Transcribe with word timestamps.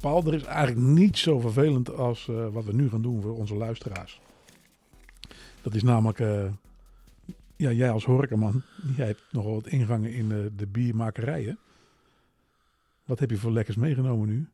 Paul, 0.00 0.26
er 0.26 0.34
is 0.34 0.42
eigenlijk 0.42 0.86
niet 0.86 1.18
zo 1.18 1.40
vervelend 1.40 1.90
als 1.94 2.28
eh, 2.28 2.48
wat 2.48 2.64
we 2.64 2.72
nu 2.72 2.88
gaan 2.88 3.02
doen 3.02 3.22
voor 3.22 3.36
onze 3.36 3.54
luisteraars. 3.54 4.20
Dat 5.62 5.74
is 5.74 5.82
namelijk, 5.82 6.20
eh, 6.20 6.52
ja, 7.56 7.70
jij 7.70 7.90
als 7.90 8.04
horecaman, 8.04 8.62
jij 8.96 9.06
hebt 9.06 9.22
nogal 9.30 9.54
wat 9.54 9.66
ingangen 9.66 10.12
in 10.12 10.32
eh, 10.32 10.38
de 10.56 10.66
biermakerijen. 10.66 11.58
Wat 13.04 13.18
heb 13.18 13.30
je 13.30 13.36
voor 13.36 13.52
lekkers 13.52 13.76
meegenomen 13.76 14.28
nu? 14.28 14.48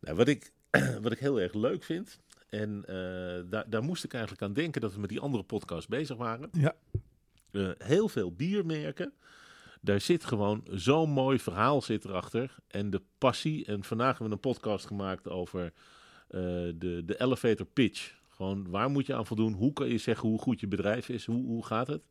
Nou, 0.00 0.16
wat, 0.16 0.28
ik, 0.28 0.52
wat 1.02 1.12
ik 1.12 1.18
heel 1.18 1.40
erg 1.40 1.54
leuk 1.54 1.84
vind, 1.84 2.20
en 2.48 2.84
daar, 3.50 3.70
daar 3.70 3.82
moest 3.82 4.04
ik 4.04 4.12
eigenlijk 4.12 4.42
aan 4.42 4.52
denken 4.52 4.80
dat 4.80 4.94
we 4.94 5.00
met 5.00 5.08
die 5.08 5.20
andere 5.20 5.42
podcast 5.42 5.88
bezig 5.88 6.16
waren. 6.16 6.48
Ja. 6.52 6.74
Heel 7.78 8.08
veel 8.08 8.32
biermerken, 8.32 9.12
daar 9.88 10.00
zit 10.00 10.24
gewoon 10.24 10.62
zo'n 10.70 11.10
mooi 11.10 11.38
verhaal 11.38 11.82
zit 11.82 12.04
erachter. 12.04 12.54
En 12.66 12.90
de 12.90 13.02
passie. 13.18 13.64
En 13.64 13.84
vandaag 13.84 14.08
hebben 14.08 14.26
we 14.26 14.32
een 14.32 14.52
podcast 14.52 14.86
gemaakt 14.86 15.28
over 15.28 15.72
eh, 16.28 16.40
de, 16.74 17.02
de 17.04 17.20
elevator 17.20 17.66
pitch. 17.66 18.14
Gewoon 18.28 18.70
waar 18.70 18.90
moet 18.90 19.06
je 19.06 19.14
aan 19.14 19.26
voldoen? 19.26 19.52
Hoe 19.52 19.72
kan 19.72 19.88
je 19.88 19.98
zeggen 19.98 20.28
hoe 20.28 20.38
goed 20.38 20.60
je 20.60 20.68
bedrijf 20.68 21.08
is? 21.08 21.26
Hoe, 21.26 21.46
hoe 21.46 21.64
gaat 21.66 21.86
het? 21.86 22.02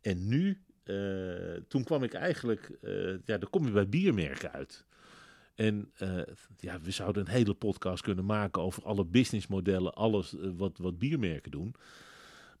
En 0.00 0.28
nu, 0.28 0.62
eh, 0.84 1.62
toen 1.68 1.84
kwam 1.84 2.02
ik 2.02 2.12
eigenlijk, 2.12 2.70
eh, 2.82 3.18
ja, 3.24 3.38
dan 3.38 3.50
kom 3.50 3.64
je 3.64 3.72
bij 3.72 3.88
biermerken 3.88 4.52
uit. 4.52 4.84
En 5.54 5.92
ja, 6.58 6.80
we 6.80 6.90
zouden 6.90 7.22
een 7.22 7.32
hele 7.32 7.54
podcast 7.54 8.02
kunnen 8.02 8.24
maken 8.24 8.62
over 8.62 8.82
alle 8.82 9.04
businessmodellen, 9.04 9.94
alles 9.94 10.34
wat, 10.56 10.78
wat 10.78 10.98
biermerken 10.98 11.50
doen. 11.50 11.74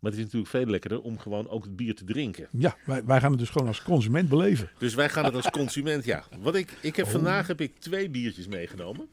Maar 0.02 0.10
het 0.10 0.20
is 0.20 0.26
natuurlijk 0.26 0.50
veel 0.50 0.66
lekkerder 0.66 1.00
om 1.00 1.18
gewoon 1.18 1.48
ook 1.48 1.64
het 1.64 1.76
bier 1.76 1.94
te 1.94 2.04
drinken. 2.04 2.48
Ja, 2.50 2.76
wij, 2.84 3.04
wij 3.04 3.20
gaan 3.20 3.30
het 3.30 3.38
dus 3.40 3.50
gewoon 3.50 3.68
als 3.68 3.82
consument 3.82 4.28
beleven. 4.28 4.70
Dus 4.78 4.94
wij 4.94 5.08
gaan 5.08 5.24
het 5.24 5.34
als 5.34 5.50
consument, 5.50 6.04
ja. 6.04 6.24
Wat 6.40 6.54
ik, 6.54 6.78
ik 6.80 6.96
heb 6.96 7.06
vandaag 7.06 7.46
heb 7.46 7.60
ik 7.60 7.78
twee 7.78 8.10
biertjes 8.10 8.46
meegenomen. 8.46 9.08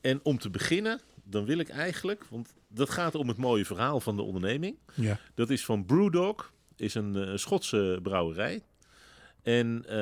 En 0.00 0.20
om 0.22 0.38
te 0.38 0.50
beginnen, 0.50 1.00
dan 1.24 1.44
wil 1.44 1.58
ik 1.58 1.68
eigenlijk, 1.68 2.24
want 2.28 2.54
dat 2.68 2.90
gaat 2.90 3.14
om 3.14 3.28
het 3.28 3.36
mooie 3.36 3.64
verhaal 3.64 4.00
van 4.00 4.16
de 4.16 4.22
onderneming. 4.22 4.76
Ja. 4.94 5.18
Dat 5.34 5.50
is 5.50 5.64
van 5.64 5.84
Brewdog, 5.84 6.52
is 6.76 6.94
een 6.94 7.16
eh, 7.16 7.36
Schotse 7.36 7.98
brouwerij. 8.02 8.62
En 9.42 9.82
eh, 9.86 9.94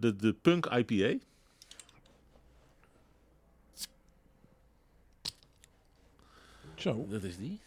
de, 0.00 0.14
de 0.16 0.32
Punk 0.42 0.66
IPA. 0.66 1.18
Zo, 6.74 7.06
Dat 7.10 7.22
is 7.22 7.36
die. 7.36 7.60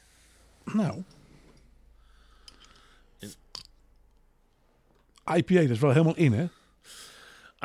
nou. 0.73 1.03
IPA, 5.35 5.61
dat 5.61 5.69
is 5.69 5.79
wel 5.79 5.91
helemaal 5.91 6.15
in, 6.15 6.33
hè? 6.33 6.47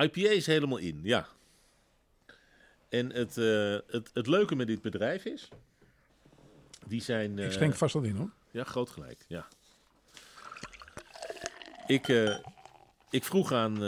IPA 0.02 0.30
is 0.30 0.46
helemaal 0.46 0.78
in, 0.78 1.00
ja. 1.02 1.28
En 2.88 3.12
het, 3.12 3.38
eh, 3.38 3.76
het, 3.86 4.10
het 4.12 4.26
leuke 4.26 4.56
met 4.56 4.66
dit 4.66 4.82
bedrijf 4.82 5.24
is, 5.24 5.48
die 6.86 7.02
zijn... 7.02 7.38
Ik 7.38 7.44
eh, 7.44 7.50
schenk 7.50 7.74
vast 7.74 7.94
wat 7.94 8.04
in, 8.04 8.16
hoor. 8.16 8.30
Ja, 8.50 8.64
groot 8.64 8.90
gelijk, 8.90 9.24
ja. 9.28 9.48
Ik, 11.86 12.08
eh, 12.08 12.38
ik 13.10 13.24
vroeg 13.24 13.52
aan... 13.52 13.82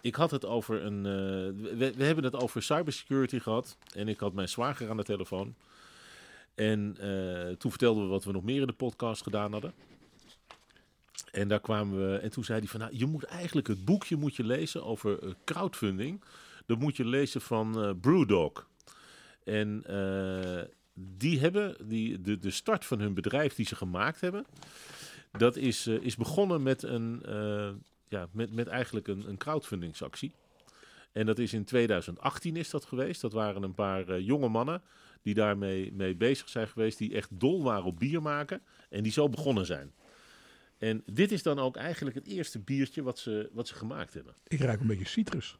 ik 0.00 0.14
had 0.14 0.30
het 0.30 0.44
over 0.44 0.82
een... 0.82 1.02
we, 1.02 1.92
we 1.96 2.04
hebben 2.04 2.24
het 2.24 2.36
over 2.36 2.62
cybersecurity 2.62 3.38
gehad. 3.38 3.76
En 3.94 4.08
ik 4.08 4.18
had 4.18 4.32
mijn 4.32 4.48
zwager 4.48 4.90
aan 4.90 4.96
de 4.96 5.04
telefoon. 5.04 5.54
En 6.54 6.96
eh, 6.98 7.56
toen 7.56 7.70
vertelden 7.70 8.02
we 8.02 8.08
wat 8.08 8.24
we 8.24 8.32
nog 8.32 8.42
meer 8.42 8.60
in 8.60 8.66
de 8.66 8.72
podcast 8.72 9.22
gedaan 9.22 9.52
hadden. 9.52 9.72
En 11.30 11.48
daar 11.48 11.60
kwamen 11.60 12.10
we... 12.10 12.16
En 12.16 12.30
toen 12.30 12.44
zei 12.44 12.58
hij 12.58 12.68
van... 12.68 12.80
Nou, 12.80 12.96
je 12.96 13.06
moet 13.06 13.24
eigenlijk 13.24 13.66
het 13.66 13.84
boekje 13.84 14.16
moet 14.16 14.36
je 14.36 14.44
lezen 14.44 14.84
over 14.84 15.22
eh, 15.22 15.30
crowdfunding. 15.44 16.24
Dat 16.66 16.78
moet 16.78 16.96
je 16.96 17.04
lezen 17.04 17.40
van 17.40 17.82
eh, 17.82 17.90
Brewdog. 18.00 18.68
En... 19.44 19.84
die 20.94 21.40
hebben, 21.40 21.76
die, 21.88 22.20
de, 22.20 22.38
de 22.38 22.50
start 22.50 22.84
van 22.84 23.00
hun 23.00 23.14
bedrijf 23.14 23.54
die 23.54 23.66
ze 23.66 23.76
gemaakt 23.76 24.20
hebben, 24.20 24.46
dat 25.32 25.56
is, 25.56 25.86
is 25.86 26.16
begonnen 26.16 26.62
met, 26.62 26.82
een, 26.82 27.22
ja, 28.08 28.28
met, 28.32 28.52
met 28.52 28.66
eigenlijk 28.66 29.08
een, 29.08 29.28
een 29.28 29.36
crowdfundingsactie. 29.36 30.32
En 31.12 31.26
dat 31.26 31.38
is 31.38 31.52
in 31.52 31.64
2018 31.64 32.56
is 32.56 32.70
dat 32.70 32.84
geweest. 32.84 33.20
Dat 33.20 33.32
waren 33.32 33.62
een 33.62 33.74
paar 33.74 34.20
jonge 34.20 34.48
mannen 34.48 34.82
die 35.22 35.34
daarmee 35.34 35.92
mee 35.92 36.16
bezig 36.16 36.48
zijn 36.48 36.68
geweest, 36.68 36.98
die 36.98 37.14
echt 37.14 37.28
dol 37.40 37.62
waren 37.62 37.84
op 37.84 37.98
bier 37.98 38.22
maken 38.22 38.62
en 38.88 39.02
die 39.02 39.12
zo 39.12 39.28
begonnen 39.28 39.66
zijn. 39.66 39.92
En 40.78 41.02
dit 41.06 41.32
is 41.32 41.42
dan 41.42 41.58
ook 41.58 41.76
eigenlijk 41.76 42.16
het 42.16 42.26
eerste 42.26 42.58
biertje 42.58 43.02
wat 43.02 43.18
ze, 43.18 43.50
wat 43.52 43.68
ze 43.68 43.74
gemaakt 43.74 44.14
hebben. 44.14 44.34
Ik 44.46 44.60
ruik 44.60 44.80
een 44.80 44.86
beetje 44.86 45.04
citrus. 45.04 45.58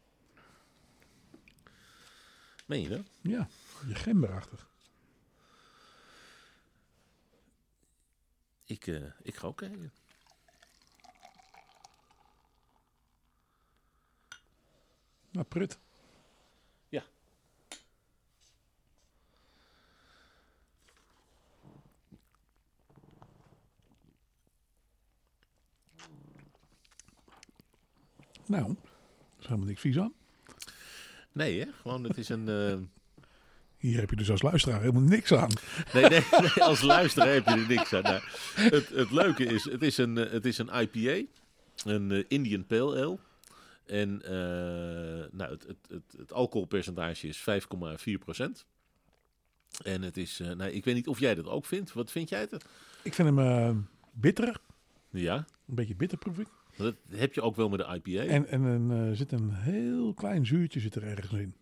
Meen 2.67 2.83
je 2.83 2.89
dat? 2.89 3.07
Ja, 3.21 3.49
je 3.87 3.95
gemberachtig. 3.95 4.71
Ik, 8.65 8.87
eh, 8.87 9.03
ik 9.23 9.35
ga 9.37 9.47
ook 9.47 9.57
kijken. 9.57 9.93
Nou, 15.31 15.47
prut. 15.47 15.79
Nou, 28.53 28.71
er 28.71 28.77
is 29.41 29.47
helemaal 29.47 29.67
niks 29.67 29.81
vies 29.81 29.99
aan. 29.99 30.13
Nee, 31.33 31.61
hè? 31.61 31.67
Gewoon, 31.83 32.05
het 32.05 32.19
is 32.19 32.29
een. 32.29 32.49
eh, 32.49 32.77
Hier 33.77 34.01
heb 34.01 34.11
je 34.11 34.17
dus 34.17 34.31
als 34.31 34.43
luisteraar 34.43 34.81
helemaal 34.81 35.03
niks 35.03 35.33
aan. 35.33 35.51
Nee, 35.93 36.09
nee, 36.09 36.23
nee, 36.41 36.63
als 36.63 36.81
luisteraar 36.83 37.33
heb 37.33 37.45
je 37.45 37.51
er 37.51 37.67
niks 37.69 37.93
aan. 37.93 38.03
Nou, 38.03 38.23
het, 38.55 38.89
het 38.89 39.11
leuke 39.11 39.45
is, 39.45 39.65
het 39.65 39.83
is 39.83 39.97
een, 39.99 40.17
het 40.17 40.45
is 40.45 40.59
een 40.59 40.71
IPA, 40.81 41.27
een 41.85 42.11
eh, 42.13 42.25
Indian 42.29 42.67
Pale 42.67 42.97
Ale. 43.03 43.19
En 43.87 44.23
eh, 44.23 45.29
nou, 45.33 45.51
het, 45.53 45.67
het, 45.67 45.77
het, 45.89 46.03
het 46.19 46.33
alcoholpercentage 46.33 47.29
is 47.29 47.41
5,4% 47.41 47.45
En 49.85 50.03
het 50.03 50.17
is, 50.17 50.39
nou, 50.39 50.65
ik 50.71 50.85
weet 50.85 50.95
niet 50.95 51.09
of 51.09 51.19
jij 51.21 51.35
dat 51.35 51.47
ook 51.47 51.67
vindt. 51.67 51.93
Wat 51.93 52.11
vind 52.11 52.29
jij 52.29 52.41
het? 52.41 52.65
Ik 53.03 53.15
vind 53.15 53.29
hem 53.29 53.39
eh 53.39 53.71
bitter. 54.13 54.57
Ja, 55.11 55.37
Een 55.69 55.75
beetje 55.75 55.95
bitter 55.97 56.19
proef 56.19 56.39
ik. 56.39 56.47
Dat 56.83 56.97
heb 57.09 57.35
je 57.35 57.43
ook 57.43 57.57
wel 57.57 57.69
met 57.69 57.79
de 57.79 58.01
IPA. 58.03 58.25
En, 58.25 58.49
en 58.49 58.91
er 58.91 59.11
eh, 59.11 59.17
zit 59.17 59.33
een 59.33 59.55
heel 59.55 60.15
klein 60.15 60.47
zuurtje 60.47 60.81
zit 60.81 60.95
er 60.95 61.03
ergens 61.03 61.33
in. 61.33 61.55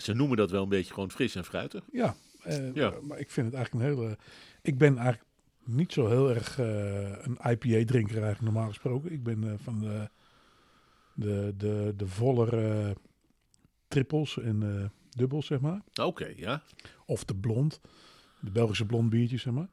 Ze 0.00 0.14
noemen 0.14 0.36
dat 0.36 0.50
wel 0.50 0.62
een 0.62 0.68
beetje 0.68 0.94
gewoon 0.94 1.10
fris 1.10 1.34
en 1.34 1.44
fruitig. 1.44 1.84
Ja, 1.92 2.14
eh, 2.42 2.74
Ja. 2.74 2.94
maar 3.02 3.18
ik 3.18 3.30
vind 3.30 3.46
het 3.46 3.54
eigenlijk 3.54 3.84
een 3.84 3.90
hele... 3.90 4.18
Ik 4.62 4.78
ben 4.78 4.96
eigenlijk 4.98 5.30
niet 5.64 5.92
zo 5.92 6.08
heel 6.08 6.30
erg 6.30 6.58
eh, 6.58 7.10
een 7.10 7.38
IPA-drinker 7.50 8.22
eigenlijk 8.22 8.40
normaal 8.40 8.68
gesproken. 8.68 9.12
Ik 9.12 9.22
ben 9.22 9.58
van 9.58 9.80
de, 9.80 10.08
de, 11.14 11.54
de, 11.56 11.92
de 11.96 12.06
vollere 12.06 12.96
trippels 13.88 14.38
en 14.40 14.90
dubbels, 15.10 15.46
zeg 15.46 15.60
maar. 15.60 15.82
Oké, 16.02 16.32
ja. 16.36 16.62
Of 17.06 17.24
de 17.24 17.34
blond. 17.34 17.80
De 18.40 18.50
Belgische 18.50 18.86
blond 18.86 19.10
biertjes, 19.10 19.42
zeg 19.42 19.52
maar. 19.52 19.68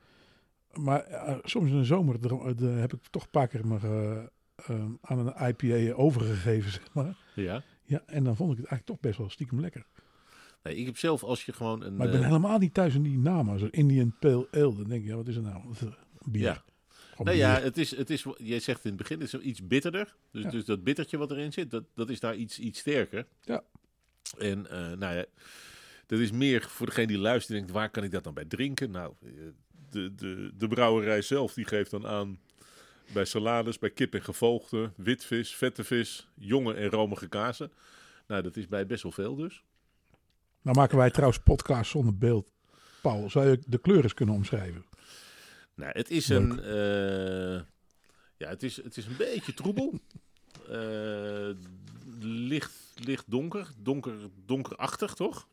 Maar 0.74 1.04
eh, 1.04 1.38
soms 1.44 1.70
in 1.70 1.78
de 1.78 1.84
zomer 1.86 2.20
dro- 2.20 2.54
de- 2.56 2.66
heb 2.66 2.94
ik 2.94 3.00
toch 3.10 3.24
een 3.24 3.30
paar 3.30 3.48
keer 3.48 3.68
me 3.68 3.78
eh, 3.82 4.18
eh, 4.76 4.86
aan 5.02 5.20
een 5.28 5.48
IPA 5.58 5.94
overgegeven, 5.96 6.72
zeg 6.82 6.94
maar. 6.94 7.18
ja. 7.36 7.64
Ja, 7.84 8.04
en 8.06 8.24
dan 8.24 8.36
vond 8.36 8.52
ik 8.52 8.58
het 8.58 8.66
eigenlijk 8.68 8.86
toch 8.86 9.00
best 9.10 9.18
wel 9.18 9.30
stiekem 9.30 9.60
lekker. 9.60 9.86
Nee, 10.64 10.76
ik 10.76 10.86
heb 10.86 10.98
zelf, 10.98 11.24
als 11.24 11.46
je 11.46 11.54
gewoon 11.54 11.84
een... 11.84 11.96
Maar 11.96 12.06
ik 12.06 12.12
ben 12.12 12.22
eh, 12.22 12.28
helemaal 12.28 12.58
niet 12.58 12.74
thuis 12.74 12.96
in 12.96 13.02
die 13.04 13.18
namen. 13.18 13.60
Zo'n 13.60 13.72
Indian 13.72 14.16
Pale 14.20 14.48
Ale. 14.52 14.76
Dan 14.76 14.88
denk 14.88 15.04
je, 15.04 15.10
ja, 15.10 15.16
wat 15.16 15.28
is 15.28 15.36
het 15.36 15.44
nou? 15.44 15.62
Bier. 16.30 16.42
Ja. 16.42 16.64
Gewoon 17.10 17.26
Nou 17.26 17.38
ja, 17.38 17.60
het 17.60 17.78
is, 17.78 17.96
het 17.96 18.10
is, 18.10 18.26
jij 18.38 18.60
zegt 18.60 18.84
in 18.84 18.90
het 18.90 18.98
begin, 19.00 19.20
het 19.20 19.34
is 19.34 19.40
iets 19.40 19.68
bitterder. 19.68 20.16
Dus, 20.32 20.44
Ja. 20.44 20.50
dus 20.50 20.66
dat 20.66 20.84
bittertje 20.84 21.18
wat 21.18 21.32
erin 21.32 21.54
zit, 21.54 21.72
dat, 21.72 21.84
dat 21.96 22.10
is 22.10 22.20
daar 22.20 22.36
iets, 22.36 22.60
iets 22.60 22.80
sterker. 22.80 23.26
Ja. 23.42 23.64
En 24.38 24.70
eh, 24.70 24.98
nou 24.98 25.16
ja, 25.16 25.26
dat 26.06 26.20
is 26.20 26.32
meer 26.32 26.62
voor 26.70 26.86
degene 26.86 27.08
die 27.08 27.18
luistert 27.18 27.50
en 27.50 27.56
denkt, 27.58 27.72
waar 27.72 27.90
kan 27.90 28.04
ik 28.04 28.12
dat 28.12 28.24
dan 28.24 28.34
bij 28.34 28.46
drinken? 28.46 28.92
Nou, 28.92 29.14
eh, 29.24 29.30
de, 29.92 30.16
de, 30.16 30.52
de 30.58 30.68
brouwerij 30.68 31.22
zelf, 31.22 31.54
die 31.54 31.66
geeft 31.66 31.92
dan 31.92 32.08
aan 32.08 32.40
bij 33.14 33.26
salades, 33.26 33.80
bij 33.80 33.90
kip 33.90 34.14
en 34.14 34.24
gevogelte, 34.24 34.92
witvis, 34.96 35.56
vette 35.56 35.84
vis, 35.84 36.28
jonge 36.36 36.74
en 36.74 36.90
romige 36.90 37.28
kazen. 37.28 37.72
Nou, 38.28 38.42
dat 38.42 38.56
is 38.58 38.68
bij 38.68 38.86
best 38.86 39.04
wel 39.04 39.12
veel 39.12 39.36
dus. 39.36 39.64
Nou 40.62 40.78
maken 40.78 40.98
wij 40.98 41.10
trouwens 41.12 41.40
podcast 41.44 41.92
zonder 41.92 42.18
beeld. 42.18 42.52
Paul, 43.02 43.30
zou 43.30 43.50
je 43.50 43.60
de 43.68 43.78
kleur 43.78 44.04
eens 44.04 44.14
kunnen 44.14 44.36
omschrijven? 44.36 44.86
Nou, 45.76 45.92
het 45.94 46.10
is 46.12 46.28
Leuk. 46.28 46.40
een. 46.40 46.60
eh, 46.60 47.62
ja, 48.38 48.50
het 48.50 48.64
is, 48.64 48.84
het 48.84 48.98
is 48.98 49.06
een 49.06 49.18
beetje 49.18 49.54
troebel. 49.54 49.94
Eh, 50.70 51.50
licht, 52.20 52.74
licht 52.96 53.32
donker. 53.32 53.72
Donker, 53.78 54.14
donkerachtig, 54.46 55.14
toch? 55.14 55.48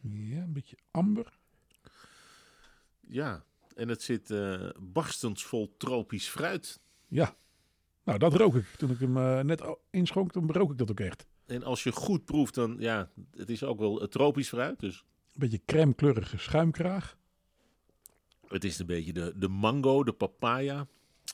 Ja, 0.00 0.42
een 0.42 0.52
beetje 0.52 0.76
amber. 0.90 1.32
Ja. 3.00 3.44
En 3.74 3.88
het 3.88 4.02
zit 4.02 4.30
eh 4.30 4.68
barstensvol 4.80 5.74
tropisch 5.78 6.28
fruit. 6.28 6.80
Ja. 7.08 7.36
Nou, 8.04 8.18
dat 8.18 8.34
rook 8.34 8.54
ik. 8.54 8.66
Toen 8.76 8.90
ik 8.90 8.98
hem 8.98 9.16
eh, 9.16 9.40
net 9.40 9.62
inschonk, 9.90 10.32
toen 10.32 10.52
rook 10.52 10.70
ik 10.72 10.78
dat 10.78 10.90
ook 10.90 11.00
echt. 11.00 11.26
En 11.46 11.62
als 11.62 11.82
je 11.82 11.92
goed 11.92 12.24
proeft, 12.24 12.54
dan 12.54 12.76
ja, 12.78 13.10
het 13.36 13.50
is 13.50 13.64
ook 13.64 13.78
wel 13.78 14.00
eh, 14.00 14.08
tropisch 14.08 14.48
fruit. 14.48 14.80
Dus 14.80 14.96
Een 14.96 15.40
beetje 15.40 15.60
crème 15.66 15.94
kleurige 15.94 16.38
schuimkraag. 16.38 17.16
het 18.48 18.64
is 18.64 18.78
een 18.78 18.86
beetje 18.86 19.12
de, 19.12 19.32
de 19.36 19.48
mango, 19.48 20.04
de 20.04 20.12
papaya, 20.12 20.86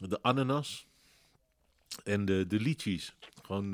de 0.09 0.23
ananas 0.23 0.87
en 2.05 2.25
de, 2.25 2.47
de 2.47 2.61
lychees. 2.61 3.15
Gewoon 3.43 3.71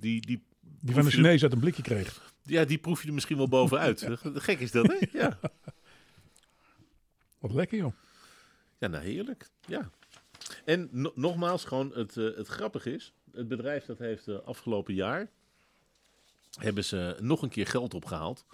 die, 0.00 0.20
die, 0.20 0.42
Die 0.80 0.94
van 0.94 1.04
de 1.04 1.10
Chinees 1.10 1.42
uit 1.42 1.52
een 1.52 1.60
blikje 1.60 1.82
kreeg. 1.82 2.34
ja, 2.42 2.64
die 2.64 2.78
proef 2.78 3.02
je 3.02 3.08
er 3.08 3.14
misschien 3.14 3.36
wel 3.36 3.48
bovenuit. 3.48 4.08
Gek 4.34 4.60
is 4.60 4.70
dat, 4.70 4.86
hè? 4.86 5.18
Ja. 5.18 5.38
Lekker 7.52 7.78
joh. 7.78 7.92
Ja, 8.78 8.88
nou 8.88 9.04
heerlijk. 9.04 9.48
Ja. 9.66 9.90
En 10.64 10.88
no- 10.90 11.12
nogmaals, 11.14 11.64
gewoon 11.64 11.92
het, 11.94 12.16
eh, 12.16 12.36
het 12.36 12.46
grappige 12.46 12.94
is, 12.94 13.12
het 13.32 13.48
bedrijf 13.48 13.84
dat 13.84 13.98
heeft 13.98 14.28
eh, 14.28 14.36
afgelopen 14.44 14.94
jaar, 14.94 15.30
hebben 16.58 16.84
ze 16.84 17.16
nog 17.20 17.42
een 17.42 17.48
keer 17.48 17.66
geld 17.66 17.94
opgehaald. 17.94 18.46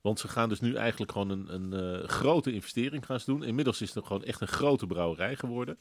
Want 0.00 0.20
ze 0.20 0.28
gaan 0.28 0.48
dus 0.48 0.60
nu 0.60 0.74
eigenlijk 0.74 1.12
gewoon 1.12 1.30
een, 1.30 1.54
een 1.54 1.72
eh, 2.02 2.08
grote 2.08 2.52
investering 2.52 3.06
gaan 3.06 3.20
doen. 3.24 3.44
Inmiddels 3.44 3.80
is 3.80 3.94
het 3.94 4.06
gewoon 4.06 4.24
echt 4.24 4.40
een 4.40 4.48
grote 4.48 4.86
brouwerij 4.86 5.36
geworden. 5.36 5.78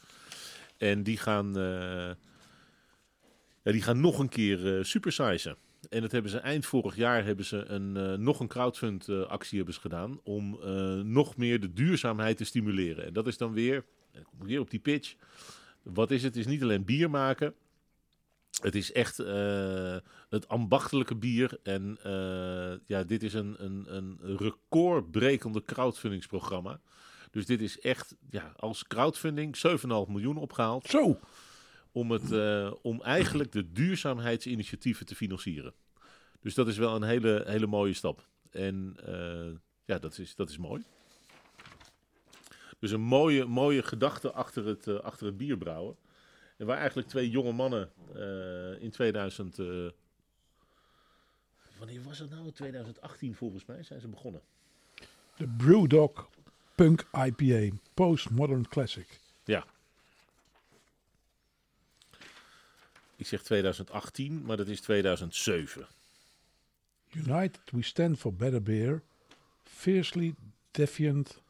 En 0.77 1.03
die 1.03 1.17
gaan, 1.17 1.53
ja, 3.63 3.71
die 3.71 3.81
gaan 3.81 4.01
nog 4.01 4.19
een 4.19 4.29
keer 4.29 4.85
supersizen. 4.85 5.57
En 5.89 6.01
dat 6.01 6.11
hebben 6.11 6.31
ze 6.31 6.37
eind 6.37 6.65
vorig 6.65 6.95
jaar 6.95 7.25
hebben 7.25 7.45
ze 7.45 7.65
een, 7.65 7.97
eh, 7.97 8.13
nog 8.13 8.39
een 8.39 8.47
crowdfund 8.47 9.07
eh, 9.07 9.21
actie 9.21 9.57
hebben 9.57 9.75
ze 9.75 9.81
gedaan 9.81 10.19
om 10.23 10.59
eh, 10.61 10.93
nog 10.93 11.37
meer 11.37 11.59
de 11.59 11.73
duurzaamheid 11.73 12.37
te 12.37 12.43
stimuleren. 12.43 13.05
En 13.05 13.13
dat 13.13 13.27
is 13.27 13.37
dan 13.37 13.53
weer, 13.53 13.85
en 14.11 14.19
ik 14.19 14.27
weer 14.45 14.59
op 14.59 14.69
die 14.69 14.79
pitch. 14.79 15.15
Wat 15.83 16.11
is 16.11 16.23
het? 16.23 16.35
Het 16.35 16.45
is 16.45 16.51
niet 16.51 16.63
alleen 16.63 16.85
bier 16.85 17.09
maken. 17.09 17.53
Het 18.61 18.75
is 18.75 18.91
echt 18.91 19.19
eh, 19.19 19.95
het 20.29 20.47
ambachtelijke 20.47 21.15
bier. 21.15 21.59
En 21.63 21.97
eh, 22.03 22.73
ja, 22.87 23.03
dit 23.03 23.23
is 23.23 23.33
een, 23.33 23.55
een, 23.57 23.85
een 23.87 24.19
recordbrekende 24.37 25.63
crowdfundingsprogramma. 25.63 26.79
Dus 27.31 27.45
dit 27.45 27.61
is 27.61 27.79
echt 27.79 28.15
ja, 28.29 28.53
als 28.55 28.87
crowdfunding 28.87 29.57
7,5 29.67 29.83
miljoen 30.07 30.37
opgehaald 30.37 30.87
Zo. 30.87 31.19
Om, 31.95 32.11
het, 32.11 32.31
eh, 32.31 32.71
om 32.81 33.01
eigenlijk 33.01 33.51
de 33.51 33.71
duurzaamheidsinitiatieven 33.71 35.05
te 35.05 35.15
financieren. 35.15 35.73
Dus 36.41 36.53
dat 36.53 36.67
is 36.67 36.77
wel 36.77 36.95
een 36.95 37.03
hele, 37.03 37.43
hele 37.47 37.67
mooie 37.67 37.93
stap. 37.93 38.27
En 38.51 38.97
eh, 39.05 39.59
ja, 39.85 39.99
dat 39.99 40.17
is, 40.17 40.35
dat 40.35 40.49
is 40.49 40.57
mooi. 40.57 40.83
Dus 42.79 42.91
een 42.91 43.01
mooie, 43.01 43.45
mooie 43.45 43.83
gedachte 43.83 44.31
achter 44.31 44.65
het, 44.65 44.87
eh, 44.87 44.99
achter 44.99 45.25
het 45.25 45.37
bierbrouwen. 45.37 45.95
En 46.57 46.65
waar 46.65 46.77
eigenlijk 46.77 47.07
twee 47.07 47.29
jonge 47.29 47.51
mannen 47.51 47.91
in 48.79 48.91
2000... 48.91 49.59
eh, 49.59 49.65
wanneer 51.77 52.03
was 52.03 52.19
het 52.19 52.29
nou? 52.29 52.51
2018 52.51 53.35
volgens 53.35 53.65
mij 53.65 53.83
zijn 53.83 54.01
ze 54.01 54.07
begonnen. 54.07 54.41
De 55.35 55.47
Brewdog 55.47 56.29
Punk 56.75 57.07
IPA. 57.25 57.75
Postmodern 57.93 58.67
Classic. 58.67 59.19
Ja. 59.43 59.65
Ik 63.15 63.27
zeg 63.27 63.43
2018, 63.43 64.41
maar 64.41 64.57
dat 64.57 64.67
is 64.67 64.81
2007. 64.81 65.87
United 67.11 67.59
we 67.71 67.83
stand 67.83 68.17
for 68.17 68.33
better 68.33 68.61
beer. 68.61 69.01
Fiercely 69.63 70.35
defiant 70.71 71.41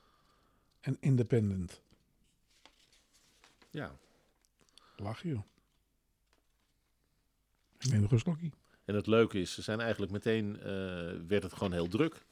and 0.81 0.97
independent. 0.99 1.81
Ja. 3.69 3.95
Lach 4.97 5.21
joh. 5.21 5.41
Ik 7.79 7.91
neem 7.91 8.01
nog 8.01 8.11
een 8.11 8.19
slokje. 8.19 8.49
En 8.85 8.95
het 8.95 9.07
leuke 9.07 9.39
is, 9.39 9.53
ze 9.53 9.61
zijn 9.61 9.79
eigenlijk 9.79 10.11
meteen, 10.11 10.59
eh, 10.59 10.65
werd 11.27 11.43
het 11.43 11.53
gewoon 11.53 11.71
heel 11.71 11.87
druk. 11.87 12.25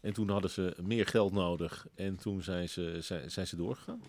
En 0.00 0.12
toen 0.12 0.28
hadden 0.28 0.50
ze 0.50 0.76
meer 0.82 1.06
geld 1.06 1.32
nodig 1.32 1.86
en 1.94 2.16
toen 2.16 2.42
zijn 2.42 2.68
ze, 2.68 2.96
zijn, 3.00 3.30
zijn 3.30 3.46
ze 3.46 3.56
doorgegaan. 3.56 4.02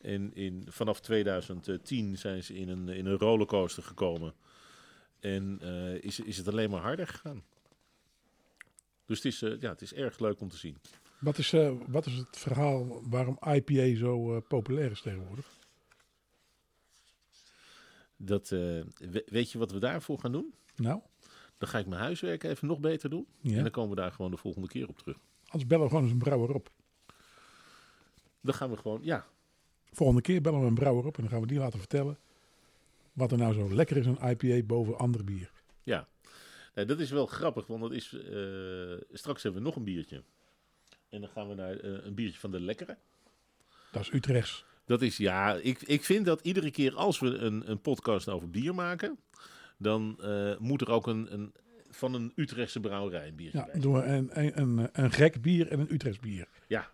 En 0.00 0.34
in, 0.34 0.66
vanaf 0.70 1.00
2010 1.00 2.18
zijn 2.18 2.42
ze 2.44 2.54
in 2.54 2.68
een, 2.68 2.88
in 2.88 3.06
een 3.06 3.18
rollercoaster 3.18 3.82
gekomen. 3.82 4.34
En 5.20 5.58
eh, 5.60 5.94
is, 6.02 6.20
is 6.20 6.36
het 6.36 6.48
alleen 6.48 6.70
maar 6.70 6.80
harder 6.80 7.06
gegaan. 7.06 7.42
Dus 9.06 9.16
het 9.16 9.24
is, 9.32 9.42
eh, 9.42 9.60
ja, 9.60 9.70
het 9.70 9.82
is 9.82 9.94
erg 9.94 10.18
leuk 10.18 10.40
om 10.40 10.48
te 10.48 10.56
zien. 10.56 10.76
Wat 11.18 11.38
is, 11.38 11.52
eh, 11.52 11.72
wat 11.86 12.06
is 12.06 12.14
het 12.14 12.36
verhaal 12.38 13.08
waarom 13.10 13.38
IPA 13.46 13.96
zo 13.96 14.40
populair 14.40 14.90
is 14.90 15.00
tegenwoordig? 15.00 15.46
Dat, 18.16 18.48
we- 18.48 19.22
weet 19.26 19.52
je 19.52 19.58
wat 19.58 19.70
we 19.70 19.78
daarvoor 19.78 20.18
gaan 20.18 20.32
doen? 20.32 20.54
Nou, 20.76 21.00
Dan 21.58 21.68
ga 21.68 21.78
ik 21.78 21.86
mijn 21.86 22.00
huiswerk 22.00 22.42
even 22.44 22.68
nog 22.68 22.80
beter 22.80 23.10
doen. 23.10 23.26
En 23.42 23.62
dan 23.62 23.70
komen 23.70 23.90
we 23.90 24.00
daar 24.00 24.12
gewoon 24.12 24.30
de 24.30 24.36
volgende 24.36 24.68
keer 24.68 24.88
op 24.88 24.98
terug. 24.98 25.16
Anders 25.44 25.66
bellen 25.66 25.82
we 25.84 25.88
gewoon 25.88 26.04
eens 26.04 26.12
een 26.12 26.18
brouwer 26.18 26.54
op. 26.54 26.70
Dan 28.40 28.54
gaan 28.54 28.70
we 28.70 28.76
gewoon, 28.76 29.00
ja, 29.02 29.26
Volgende 29.92 30.22
keer 30.22 30.40
bellen 30.40 30.60
we 30.60 30.66
een 30.66 30.74
brouwer 30.74 31.06
op 31.06 31.16
en 31.16 31.22
dan 31.22 31.30
gaan 31.30 31.40
we 31.40 31.46
die 31.46 31.58
laten 31.58 31.78
vertellen 31.78 32.18
wat 33.12 33.32
er 33.32 33.38
nou 33.38 33.54
zo 33.54 33.74
lekker 33.74 33.96
is 33.96 34.06
aan 34.06 34.30
IPA 34.30 34.62
boven 34.66 34.98
ander 34.98 35.24
bier. 35.24 35.50
Ja, 35.82 36.06
dat 36.74 36.98
is 37.00 37.10
wel 37.10 37.26
grappig, 37.26 37.66
want 37.66 37.80
dat 37.82 37.92
is, 37.92 38.12
eh, 38.12 38.22
straks 39.12 39.42
hebben 39.42 39.60
we 39.62 39.66
nog 39.66 39.76
een 39.76 39.84
biertje. 39.84 40.22
En 41.08 41.20
dan 41.20 41.30
gaan 41.30 41.48
we 41.48 41.54
naar 41.54 41.76
eh, 41.76 42.04
een 42.04 42.14
biertje 42.14 42.38
van 42.40 42.50
de 42.50 42.60
Lekkere. 42.60 42.96
Dat 43.92 44.02
is 44.02 44.12
Utrechts. 44.12 44.64
Dat 44.84 45.02
is, 45.02 45.16
ja, 45.16 45.54
ik, 45.54 45.82
ik 45.82 46.04
vind 46.04 46.24
dat 46.26 46.40
iedere 46.40 46.70
keer 46.70 46.94
als 46.94 47.18
we 47.18 47.26
een, 47.26 47.70
een 47.70 47.80
podcast 47.80 48.28
over 48.28 48.50
bier 48.50 48.74
maken, 48.74 49.18
dan 49.78 50.16
eh, 50.22 50.56
moet 50.58 50.80
er 50.80 50.90
ook 50.90 51.06
een, 51.06 51.32
een, 51.32 51.52
van 51.90 52.14
een 52.14 52.32
Utrechtse 52.34 52.80
brouwerij 52.80 53.28
een 53.28 53.36
biertje 53.36 53.58
Ja, 53.58 53.66
bij. 53.72 53.80
doen 53.80 53.92
we 53.92 54.02
een, 54.02 54.30
een, 54.40 54.60
een, 54.60 54.88
een 54.92 55.10
gek 55.12 55.42
bier 55.42 55.68
en 55.68 55.80
een 55.80 55.92
Utrechts 55.94 56.18
bier. 56.20 56.48
Ja, 56.66 56.90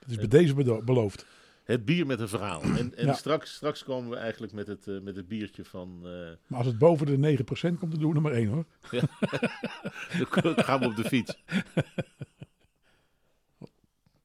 Dat 0.00 0.10
is 0.10 0.16
bij 0.16 0.28
deze 0.28 0.82
beloofd. 0.84 1.26
Het 1.66 1.84
bier 1.84 2.06
met 2.06 2.20
een 2.20 2.28
verhaal. 2.28 2.62
En, 2.62 2.96
en 2.96 3.06
Ja. 3.06 3.12
straks, 3.12 3.54
straks 3.54 3.84
komen 3.84 4.10
we 4.10 4.16
eigenlijk 4.16 4.52
met 4.52 4.66
het, 4.66 4.86
eh, 4.86 5.00
met 5.00 5.16
het 5.16 5.28
biertje 5.28 5.64
van, 5.64 6.00
eh, 6.04 6.30
Maar 6.46 6.58
als 6.58 6.66
het 6.66 6.78
boven 6.78 7.06
de 7.06 7.16
9% 7.18 7.78
komt, 7.78 7.90
dan 7.90 8.00
doen 8.00 8.10
we 8.10 8.16
er 8.16 8.22
maar 8.22 8.32
één 8.32 8.48
hoor. 8.48 8.64
dan 10.42 10.64
gaan 10.64 10.80
we 10.80 10.86
op 10.86 10.96
de 10.96 11.04
fiets. 11.04 11.42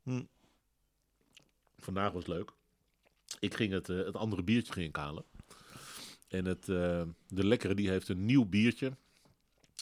Hm. 0.03 0.23
Vandaag 1.77 2.11
was 2.11 2.27
leuk. 2.27 2.51
Ik 3.39 3.53
ging 3.53 3.71
het, 3.73 3.89
eh, 3.89 3.97
het 3.97 4.15
andere 4.15 4.43
biertje 4.43 4.73
ging 4.73 4.95
halen. 4.95 5.23
En 6.27 6.45
het, 6.45 6.65
de 6.65 7.05
lekkere 7.27 7.73
die 7.73 7.89
heeft 7.89 8.09
een 8.09 8.25
nieuw 8.25 8.45
biertje. 8.45 8.97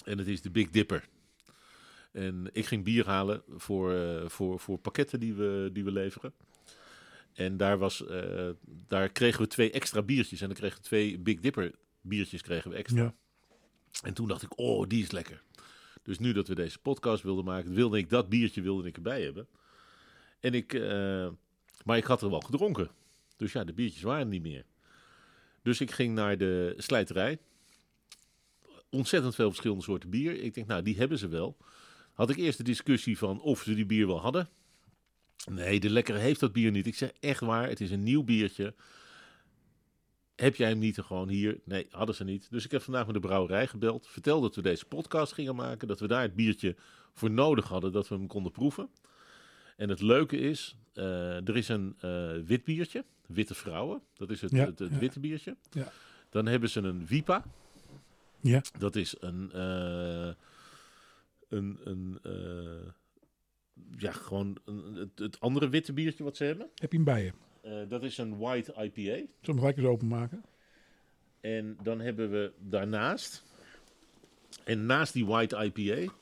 En 0.05 0.17
het 0.17 0.27
is 0.27 0.41
de 0.41 0.49
Big 0.49 0.69
Dipper. 0.69 1.07
En 2.11 2.49
ik 2.51 2.65
ging 2.65 2.83
bier 2.83 3.05
halen 3.05 3.43
voor, 3.47 4.23
voor, 4.31 4.59
voor 4.59 4.77
pakketten 4.77 5.19
die 5.19 5.33
we, 5.33 5.69
die 5.73 5.83
we 5.83 5.91
leveren. 5.91 6.33
En 7.33 7.57
daar, 7.57 7.77
was, 7.77 8.05
eh, 8.05 8.49
daar 8.87 9.09
kregen 9.09 9.41
we 9.41 9.47
twee 9.47 9.71
extra 9.71 10.01
biertjes. 10.01 10.41
En 10.41 10.47
dan 10.47 10.57
kregen 10.57 10.77
we 10.77 10.83
twee 10.83 11.19
Big 11.19 11.39
Dipper 11.39 11.71
biertjes 12.01 12.41
kregen 12.41 12.71
we 12.71 12.77
extra. 12.77 13.03
Ja. 13.03 13.13
En 14.03 14.13
toen 14.13 14.27
dacht 14.27 14.41
ik, 14.41 14.59
oh, 14.59 14.87
die 14.87 15.03
is 15.03 15.11
lekker. 15.11 15.43
Dus 16.03 16.19
nu 16.19 16.33
dat 16.33 16.47
we 16.47 16.55
deze 16.55 16.79
podcast 16.79 17.23
wilden 17.23 17.45
maken, 17.45 17.73
wilde 17.73 17.97
ik 17.97 18.09
dat 18.09 18.29
biertje 18.29 18.61
wilde 18.61 18.87
ik 18.87 18.95
erbij 18.95 19.21
hebben. 19.21 19.47
En 20.39 20.53
ik, 20.53 20.73
eh, 20.73 21.27
maar 21.83 21.97
ik 21.97 22.03
had 22.03 22.21
er 22.21 22.29
wel 22.29 22.39
gedronken. 22.39 22.89
Dus 23.37 23.51
ja, 23.51 23.63
de 23.63 23.73
biertjes 23.73 24.01
waren 24.01 24.29
niet 24.29 24.41
meer. 24.41 24.65
Dus 25.61 25.81
ik 25.81 25.91
ging 25.91 26.15
naar 26.15 26.37
de 26.37 26.73
slijterij. 26.77 27.39
Ontzettend 28.89 29.35
veel 29.35 29.47
verschillende 29.47 29.83
soorten 29.83 30.09
bier. 30.09 30.41
Ik 30.41 30.53
denk, 30.53 30.67
nou, 30.67 30.81
die 30.81 30.97
hebben 30.97 31.17
ze 31.17 31.27
wel. 31.27 31.57
Had 32.13 32.29
ik 32.29 32.37
eerst 32.37 32.57
de 32.57 32.63
discussie 32.63 33.17
van 33.17 33.41
of 33.41 33.61
ze 33.61 33.75
die 33.75 33.85
bier 33.85 34.07
wel 34.07 34.19
hadden. 34.19 34.49
Nee, 35.45 35.79
de 35.79 35.89
lekkere 35.89 36.17
heeft 36.17 36.39
dat 36.39 36.51
bier 36.53 36.71
niet. 36.71 36.87
Ik 36.87 36.95
zeg 36.95 37.11
echt 37.19 37.39
waar, 37.39 37.69
het 37.69 37.81
is 37.81 37.91
een 37.91 38.03
nieuw 38.03 38.23
biertje. 38.23 38.73
Heb 40.35 40.55
jij 40.55 40.69
hem 40.69 40.79
niet 40.79 40.97
er 40.97 41.03
gewoon 41.03 41.29
hier? 41.29 41.59
Nee, 41.63 41.87
hadden 41.91 42.15
ze 42.15 42.23
niet. 42.23 42.47
Dus 42.51 42.65
ik 42.65 42.71
heb 42.71 42.81
vandaag 42.81 43.05
met 43.05 43.13
de 43.13 43.19
brouwerij 43.21 43.67
gebeld. 43.67 44.07
Vertelde 44.07 44.41
dat 44.47 44.55
we 44.55 44.61
deze 44.61 44.85
podcast 44.85 45.33
gingen 45.33 45.55
maken. 45.55 45.87
Dat 45.87 45.99
we 45.99 46.07
daar 46.07 46.21
het 46.21 46.35
biertje 46.35 46.75
voor 47.13 47.31
nodig 47.31 47.67
hadden. 47.67 47.91
Dat 47.91 48.07
we 48.07 48.15
hem 48.15 48.27
konden 48.27 48.51
proeven. 48.51 48.89
En 49.77 49.89
het 49.89 50.01
leuke 50.01 50.37
is, 50.37 50.75
eh, 50.93 51.47
er 51.47 51.57
is 51.57 51.67
een 51.69 51.95
eh, 51.99 52.31
wit 52.45 52.63
biertje. 52.63 53.05
Witte 53.27 53.55
vrouwen. 53.55 54.01
Dat 54.13 54.29
is 54.29 54.41
het, 54.41 54.51
Ja, 54.51 54.65
het, 54.65 54.79
het 54.79 54.91
ja. 54.91 54.97
witte 54.97 55.19
biertje. 55.19 55.55
Ja. 55.71 55.91
Dan 56.29 56.45
hebben 56.45 56.69
ze 56.69 56.79
een 56.79 57.05
Wipa. 57.05 57.43
Ja. 58.41 58.61
Dat 58.77 58.95
is 58.95 59.15
een... 59.19 59.51
eh, 59.53 60.31
een, 61.49 61.79
een 61.83 62.19
ja, 63.97 64.11
gewoon 64.11 64.57
een, 64.65 64.95
het, 64.95 65.19
het 65.19 65.39
andere 65.39 65.69
witte 65.69 65.93
biertje 65.93 66.23
wat 66.23 66.37
ze 66.37 66.43
hebben. 66.43 66.69
Heb 66.75 66.91
je 66.91 66.97
hem 66.97 67.05
bij 67.05 67.23
je? 67.23 67.31
Eh, 67.61 67.89
dat 67.89 68.03
is 68.03 68.17
een 68.17 68.37
white 68.37 68.71
IPA. 68.71 69.01
Zullen 69.01 69.27
we 69.41 69.45
hem 69.45 69.59
gelijk 69.59 69.77
eens 69.77 69.87
openmaken? 69.87 70.43
En 71.39 71.77
dan 71.83 71.99
hebben 71.99 72.31
we 72.31 72.51
daarnaast, 72.59 73.43
en 74.63 74.85
naast 74.85 75.13
die 75.13 75.25
White 75.25 75.71
IPA, 75.73 76.13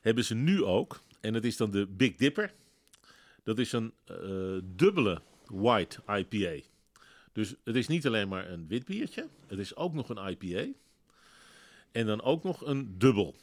hebben 0.00 0.24
ze 0.24 0.34
nu 0.34 0.64
ook, 0.64 1.02
en 1.20 1.32
dat 1.32 1.44
is 1.44 1.56
dan 1.56 1.70
de 1.70 1.86
Big 1.86 2.16
Dipper. 2.16 2.52
Dat 3.42 3.58
is 3.58 3.72
een 3.72 3.92
eh, 4.04 4.58
dubbele 4.64 5.22
White 5.46 6.02
IPA. 6.06 6.66
Dus 7.32 7.54
het 7.64 7.76
is 7.76 7.88
niet 7.88 8.06
alleen 8.06 8.28
maar 8.28 8.50
een 8.50 8.68
wit 8.68 8.84
biertje, 8.84 9.28
het 9.46 9.58
is 9.58 9.76
ook 9.76 9.94
nog 9.94 10.08
een 10.08 10.28
IPA. 10.28 10.72
En 11.92 12.06
dan 12.06 12.22
ook 12.22 12.42
nog 12.42 12.66
een 12.66 12.98
dubbel. 12.98 13.36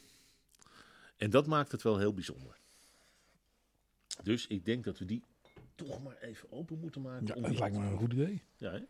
En 1.16 1.30
dat 1.30 1.46
maakt 1.46 1.72
het 1.72 1.82
wel 1.82 1.98
heel 1.98 2.14
bijzonder. 2.14 2.59
Dus 4.22 4.46
ik 4.46 4.64
denk 4.64 4.84
dat 4.84 4.98
we 4.98 5.04
die 5.04 5.22
toch 5.74 6.02
maar 6.02 6.16
even 6.16 6.52
open 6.52 6.78
moeten 6.78 7.00
maken. 7.00 7.26
Ja, 7.26 7.34
om 7.34 7.42
dat 7.42 7.58
lijkt 7.58 7.76
me 7.76 7.84
een 7.84 7.98
goed 7.98 8.12
idee. 8.12 8.42
Ja, 8.56 8.70
hè? 8.70 8.80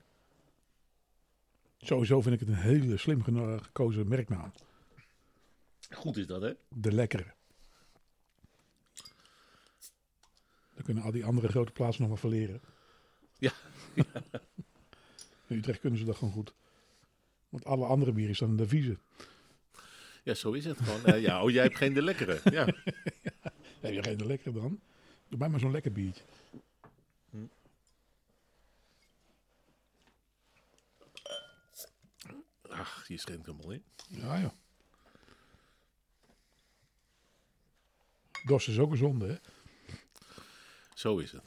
Sowieso 1.78 2.20
vind 2.20 2.34
ik 2.34 2.40
het 2.40 2.48
een 2.48 2.62
hele 2.62 2.96
slim 2.96 3.22
gekozen 3.22 4.08
merknaam. 4.08 4.52
Goed 5.90 6.16
is 6.16 6.26
dat, 6.26 6.42
hè? 6.42 6.52
De 6.68 6.92
Lekkere. 6.92 7.34
Dan 10.74 10.84
kunnen 10.84 11.02
al 11.02 11.10
die 11.10 11.24
andere 11.24 11.48
grote 11.48 11.72
plaatsen 11.72 12.00
nog 12.00 12.10
wel 12.10 12.30
verleren. 12.30 12.60
Ja. 13.38 13.52
In 15.46 15.56
Utrecht 15.56 15.80
kunnen 15.80 15.98
ze 15.98 16.04
dat 16.04 16.16
gewoon 16.16 16.32
goed. 16.32 16.54
Want 17.48 17.64
alle 17.64 17.86
andere 17.86 18.12
bieren 18.12 18.34
staan 18.34 18.48
in 18.48 18.56
de 18.56 18.68
vieze. 18.68 18.98
Ja, 20.22 20.34
zo 20.34 20.52
is 20.52 20.64
het 20.64 20.78
gewoon. 20.80 21.04
Eh, 21.04 21.22
ja, 21.22 21.42
oh, 21.42 21.50
jij 21.50 21.62
hebt 21.62 21.76
geen 21.76 21.94
de 21.94 22.02
lekkere. 22.02 22.40
Ja. 22.44 22.64
Heb 23.80 23.92
je 23.92 24.02
geen 24.02 24.16
de 24.16 24.26
Lekkere 24.26 24.52
dan? 24.52 24.80
Doe 25.30 25.38
mij 25.38 25.48
maar 25.48 25.60
zo'n 25.60 25.70
lekker 25.70 25.92
biertje. 25.92 26.22
Ach, 32.68 33.08
je 33.08 33.16
schenkt 33.16 33.46
hem 33.46 33.60
al 33.60 33.70
in. 33.70 33.84
Ja, 34.08 34.36
ja. 34.36 34.54
Dos 38.44 38.68
is 38.68 38.78
ook 38.78 38.90
een 38.90 38.96
zonde, 38.96 39.26
hè? 39.26 39.36
Zo 40.94 41.18
is 41.18 41.32
het. 41.32 41.44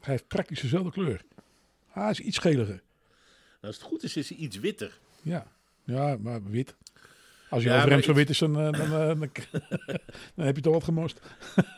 Hij 0.00 0.14
heeft 0.14 0.26
praktisch 0.28 0.60
dezelfde 0.60 0.90
kleur. 0.90 1.24
Ah, 1.88 2.02
hij 2.02 2.10
is 2.10 2.20
iets 2.20 2.38
geliger. 2.38 2.74
Nou, 2.74 2.82
als 3.60 3.76
het 3.76 3.84
goed 3.84 4.02
is, 4.02 4.16
is 4.16 4.28
hij 4.28 4.38
iets 4.38 4.56
witter. 4.56 5.00
Ja, 5.22 5.52
ja 5.84 6.16
maar 6.16 6.42
wit. 6.42 6.74
Als 7.50 7.62
je 7.62 7.68
Ja, 7.68 7.74
overhemd 7.74 8.06
maar 8.06 8.14
zo 8.14 8.20
wit 8.20 8.30
is, 8.30 8.38
dan, 8.38 8.58
eh, 8.58 8.72
dan, 8.72 8.80
eh, 8.80 8.90
dan, 8.90 9.18
dan 10.34 10.46
heb 10.46 10.56
je 10.56 10.62
toch 10.62 10.72
wat 10.72 10.84
gemost. 10.84 11.20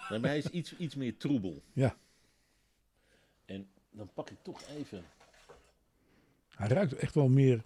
Nee, 0.09 0.19
maar 0.21 0.31
hij 0.31 0.39
is 0.39 0.47
iets, 0.47 0.77
iets 0.77 0.95
meer 0.95 1.17
troebel. 1.17 1.63
Ja. 1.73 1.97
En 3.45 3.69
dan 3.91 4.11
pak 4.15 4.31
ik 4.31 4.37
toch 4.43 4.63
even... 4.77 5.05
Hij 6.57 6.69
ruikt 6.69 6.93
echt 6.93 7.15
wel 7.15 7.29
meer... 7.29 7.63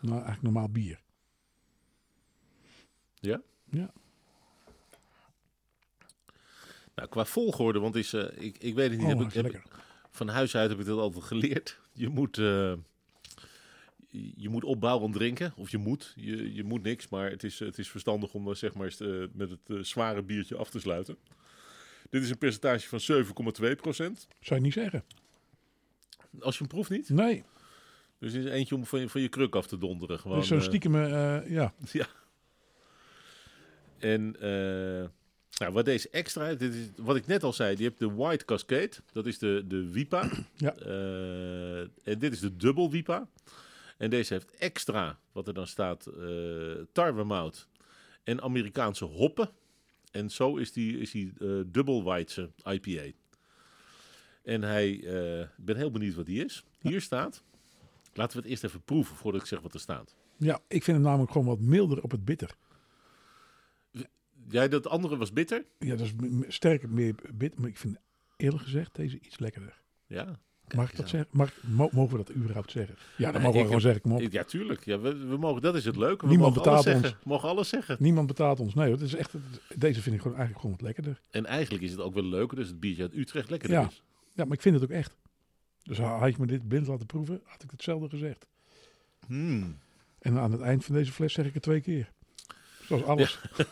Nou, 0.00 0.14
eigenlijk 0.14 0.42
normaal 0.42 0.68
bier. 0.68 1.00
Ja? 3.14 3.42
Ja. 3.64 3.92
Nou, 6.94 7.08
qua 7.08 7.24
volgorde, 7.24 7.78
want 7.78 7.94
is, 7.94 8.12
eh, 8.12 8.44
ik, 8.44 8.58
ik 8.58 8.74
weet 8.74 8.90
het 8.90 8.98
niet. 8.98 9.14
Oh, 9.14 9.32
heb 9.32 9.46
ik, 9.46 9.52
heb, 9.52 9.62
van 10.10 10.28
huis 10.28 10.56
uit 10.56 10.70
heb 10.70 10.78
ik 10.78 10.86
dat 10.86 10.98
altijd 10.98 11.24
geleerd. 11.24 11.80
Je 11.92 12.08
moet, 12.08 12.36
je 14.36 14.48
moet 14.48 14.64
opbouwend 14.64 15.14
drinken. 15.14 15.52
Of 15.56 15.70
je 15.70 15.78
moet. 15.78 16.12
Je, 16.16 16.54
je 16.54 16.64
moet 16.64 16.82
niks. 16.82 17.08
Maar 17.08 17.30
het 17.30 17.44
is, 17.44 17.58
het 17.58 17.78
is 17.78 17.88
verstandig 17.90 18.34
om 18.34 18.44
dan 18.44 18.56
zeg 18.56 18.74
maar 18.74 18.94
eh, 18.98 19.08
met 19.32 19.50
het 19.50 19.60
eh, 19.66 19.76
zware 19.78 20.22
biertje 20.22 20.56
af 20.56 20.70
te 20.70 20.80
sluiten. 20.80 21.16
Dit 22.10 22.22
is 22.22 22.30
een 22.30 22.38
percentage 22.38 22.98
van 22.98 23.24
7,2 23.70 23.76
procent. 23.76 24.26
Zou 24.40 24.58
je 24.60 24.64
niet 24.66 24.72
zeggen? 24.74 25.04
Als 26.40 26.54
je 26.58 26.60
hem 26.64 26.72
proeft 26.72 26.90
niet. 26.90 27.08
Nee, 27.08 27.44
Dus 28.18 28.32
is 28.32 28.44
eentje 28.44 28.74
om 28.74 28.86
van 28.86 29.00
je, 29.00 29.08
van 29.08 29.20
je 29.20 29.28
kruk 29.28 29.54
af 29.56 29.66
te 29.66 29.78
donderen. 29.78 30.18
Gewoon, 30.18 30.44
zo'n 30.44 30.58
eh, 30.58 30.64
stiekem... 30.64 30.94
eh, 30.94 31.50
ja, 31.50 31.74
Ja. 31.92 32.06
En 33.98 34.36
eh, 34.40 35.08
nou, 35.58 35.72
wat 35.72 35.84
deze 35.84 36.08
extra, 36.10 36.54
dit 36.54 36.74
is, 36.74 36.86
wat 36.96 37.16
ik 37.16 37.26
net 37.26 37.42
al 37.42 37.52
zei, 37.52 37.76
die 37.76 37.86
hebt 37.86 37.98
de 37.98 38.12
White 38.14 38.44
Cascade. 38.44 38.90
Dat 39.12 39.26
is 39.26 39.38
de, 39.38 39.64
de 39.66 39.90
Wipa. 39.90 40.30
Ja. 40.56 40.74
Eh, 40.76 41.80
en 41.80 42.18
dit 42.18 42.32
is 42.32 42.40
de 42.40 42.56
Double 42.56 42.90
Wipa. 42.90 43.28
En 43.96 44.10
deze 44.10 44.32
heeft 44.32 44.50
extra, 44.50 45.18
wat 45.32 45.48
er 45.48 45.54
dan 45.54 45.66
staat, 45.66 46.06
eh 46.06 46.72
tarwemout 46.92 47.68
en 48.24 48.42
Amerikaanse 48.42 49.04
hoppen. 49.04 49.50
En 50.10 50.30
zo 50.30 50.56
is 50.56 50.72
die, 50.72 50.98
is 50.98 51.10
die 51.10 51.32
eh 51.38 51.60
Double 51.66 52.02
White 52.02 52.50
IPA. 52.64 53.12
En 54.42 54.62
hij, 54.62 55.04
eh, 55.04 55.40
ik 55.40 55.64
ben 55.64 55.76
heel 55.76 55.90
benieuwd 55.90 56.14
wat 56.14 56.26
die 56.26 56.44
is. 56.44 56.64
Hier 56.78 57.00
staat, 57.00 57.42
laten 58.12 58.36
we 58.36 58.42
het 58.42 58.50
eerst 58.50 58.64
even 58.64 58.82
proeven 58.82 59.16
voordat 59.16 59.40
ik 59.40 59.46
zeg 59.46 59.60
wat 59.60 59.74
er 59.74 59.80
staat. 59.80 60.14
ja, 60.36 60.60
ik 60.68 60.82
vind 60.82 60.96
hem 60.96 61.06
namelijk 61.06 61.32
gewoon 61.32 61.46
wat 61.46 61.60
milder 61.60 62.02
op 62.02 62.10
het 62.10 62.24
bitter. 62.24 62.56
Jij, 64.48 64.68
dat 64.68 64.86
andere 64.86 65.16
was 65.16 65.32
bitter? 65.32 65.64
Ja, 65.78 65.96
dat 65.96 66.06
is 66.06 66.12
sterker 66.54 66.88
meer 66.88 67.14
bitter. 67.34 67.60
Maar 67.60 67.70
ik 67.70 67.76
vind 67.76 67.96
eerlijk 68.36 68.62
gezegd 68.62 68.94
deze 68.94 69.18
iets 69.20 69.38
lekkerder. 69.38 69.82
Ja. 70.06 70.40
Mag 70.74 70.90
ik 70.90 70.96
dat 70.96 71.08
zeggen? 71.08 71.28
Mag, 71.32 71.52
mo- 71.60 71.88
mogen 71.92 72.16
we 72.18 72.24
dat 72.24 72.34
überhaupt 72.36 72.70
zeggen? 72.70 72.96
Ja, 73.16 73.32
dat 73.32 73.40
mogen 73.40 73.52
we 73.54 73.58
ik 73.58 73.64
gewoon 73.66 73.80
zeggen. 73.80 74.00
Kom 74.00 74.12
op. 74.12 74.20
Ik- 74.20 74.32
Ja, 74.32 74.44
tuurlijk. 74.44 74.84
Ja, 74.84 74.98
we, 75.00 75.16
we 75.16 75.36
mogen, 75.36 75.62
dat 75.62 75.74
is 75.74 75.84
het 75.84 75.96
leuke. 75.96 76.24
We 76.24 76.30
Niemand 76.30 76.54
mogen 76.56 76.70
alles 76.70 76.84
betaalt 76.84 77.02
zeggen. 77.02 77.20
We 77.22 77.28
mogen 77.28 77.48
alles 77.48 77.68
zeggen. 77.68 77.96
Niemand 78.00 78.26
betaalt 78.26 78.60
ons. 78.60 78.74
Nee, 78.74 78.90
het 78.90 79.00
is 79.00 79.14
echt, 79.14 79.32
deze 79.74 80.02
vind 80.02 80.14
ik 80.14 80.20
gewoon 80.22 80.36
eigenlijk 80.36 80.60
gewoon 80.60 80.70
wat 80.76 80.80
lekkerder. 80.86 81.20
En 81.30 81.46
eigenlijk 81.46 81.84
is 81.84 81.90
het 81.90 82.00
ook 82.00 82.14
wel 82.14 82.24
leuker, 82.24 82.56
dus 82.56 82.68
het 82.68 82.80
biertje 82.80 83.02
uit 83.02 83.14
Utrecht 83.14 83.50
lekker 83.50 83.70
Ja. 83.70 83.86
is. 83.86 84.02
Ja, 84.32 84.44
maar 84.44 84.56
ik 84.56 84.62
vind 84.62 84.74
het 84.74 84.84
ook 84.84 84.90
echt. 84.90 85.16
Dus 85.82 85.98
had 85.98 86.30
je 86.30 86.36
me 86.38 86.46
dit 86.46 86.68
blind 86.68 86.86
laten 86.86 87.06
proeven, 87.06 87.40
had 87.44 87.62
ik 87.62 87.70
hetzelfde 87.70 88.08
gezegd. 88.08 88.46
Hmm. 89.26 89.78
En 90.18 90.38
aan 90.38 90.52
het 90.52 90.60
eind 90.60 90.84
van 90.84 90.94
deze 90.94 91.12
fles 91.12 91.32
zeg 91.32 91.46
ik 91.46 91.54
het 91.54 91.62
twee 91.62 91.80
keer. 91.80 92.12
Zoals 92.86 93.02
alles. 93.04 93.38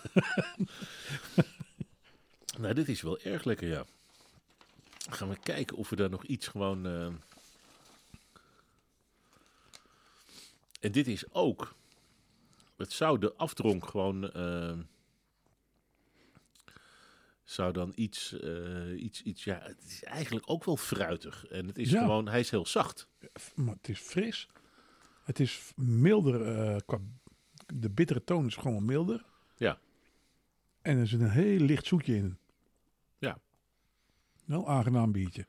Nou, 2.59 2.75
dit 2.75 2.89
is 2.89 3.03
wel 3.03 3.19
erg 3.21 3.45
lekker, 3.45 3.69
ja. 3.69 3.85
Gaan 5.11 5.29
we 5.29 5.37
kijken 5.39 5.77
of 5.77 5.91
we 5.91 5.97
daar 5.97 6.11
nog 6.11 6.25
iets 6.25 6.47
gewoon... 6.49 6.87
eh, 6.87 7.07
En 10.81 10.93
dit 10.93 11.07
is 11.07 11.33
ook... 11.33 11.75
Het 12.77 12.93
zou 12.93 13.19
de 13.19 13.35
afdronk 13.37 13.87
gewoon... 13.89 14.31
eh, 14.33 14.79
Zou 17.45 17.73
dan 17.73 17.93
iets, 17.95 18.39
eh, 18.41 19.03
iets, 19.03 19.23
iets... 19.23 19.45
Ja, 19.45 19.59
het 19.63 19.85
is 19.87 20.03
eigenlijk 20.05 20.51
ook 20.51 20.65
wel 20.65 20.77
fruitig. 20.77 21.47
En 21.47 21.67
het 21.67 21.79
is 21.79 21.91
Ja. 21.91 22.01
gewoon... 22.01 22.29
Hij 22.29 22.41
is 22.41 22.51
heel 22.51 22.67
zacht. 22.67 23.09
Maar 23.55 23.75
het 23.75 23.89
is 23.89 23.99
fris. 23.99 24.49
Het 25.23 25.41
is 25.41 25.73
milder. 25.77 26.85
qua, 26.85 26.99
de 27.75 27.91
bittere 27.91 28.25
toon 28.25 28.47
is 28.47 28.55
gewoon 28.57 28.85
milder. 28.85 29.25
Ja. 29.57 29.79
En 30.83 30.99
er 30.99 31.07
zit 31.07 31.21
een 31.21 31.31
heel 31.31 31.59
licht 31.61 31.87
zoetje 31.87 32.15
in. 32.17 32.39
Wel 34.45 34.69
aangenaam 34.69 35.13
biertje. 35.13 35.47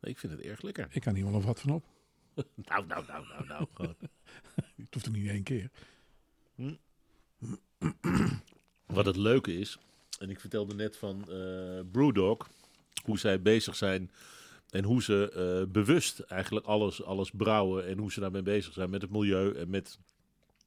Ik 0.00 0.18
vind 0.18 0.32
het 0.32 0.40
erg 0.40 0.62
lekker. 0.62 0.88
Ik 0.90 1.00
kan 1.00 1.14
hier 1.14 1.30
wel 1.30 1.42
wat 1.42 1.60
van 1.60 1.70
op. 1.70 1.84
Nou, 2.54 2.86
nou, 2.86 3.06
nou, 3.06 3.26
nou, 3.26 3.46
nou. 3.48 3.66
Het 4.76 4.94
hoeft 4.94 5.06
er 5.06 5.12
niet 5.12 5.28
één 5.28 5.42
keer. 5.42 5.70
Wat 8.86 9.06
het 9.06 9.16
leuke 9.16 9.58
is, 9.58 9.78
en 10.18 10.30
ik 10.30 10.40
vertelde 10.40 10.74
net 10.74 10.96
van 10.96 11.30
eh 11.30 11.80
Brewdog, 11.92 12.48
hoe 13.04 13.18
zij 13.18 13.42
bezig 13.42 13.76
zijn 13.76 14.10
en 14.70 14.84
hoe 14.84 15.02
ze 15.02 15.30
eh, 15.30 15.72
bewust 15.72 16.20
eigenlijk 16.20 16.66
alles, 16.66 17.04
alles 17.04 17.30
brouwen 17.30 17.86
en 17.86 17.98
hoe 17.98 18.12
ze 18.12 18.20
daarmee 18.20 18.42
bezig 18.42 18.72
zijn 18.72 18.90
met 18.90 19.02
het 19.02 19.10
milieu 19.10 19.54
en 19.54 19.70
met 19.70 19.98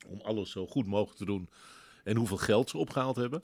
om 0.08 0.22
alles 0.22 0.52
zo 0.52 0.68
goed 0.68 0.86
mogelijk 0.86 1.18
te 1.18 1.25
doen 1.25 1.50
en 2.04 2.16
hoeveel 2.16 2.38
geld 2.38 2.70
ze 2.70 2.78
opgehaald 2.78 3.16
hebben. 3.16 3.44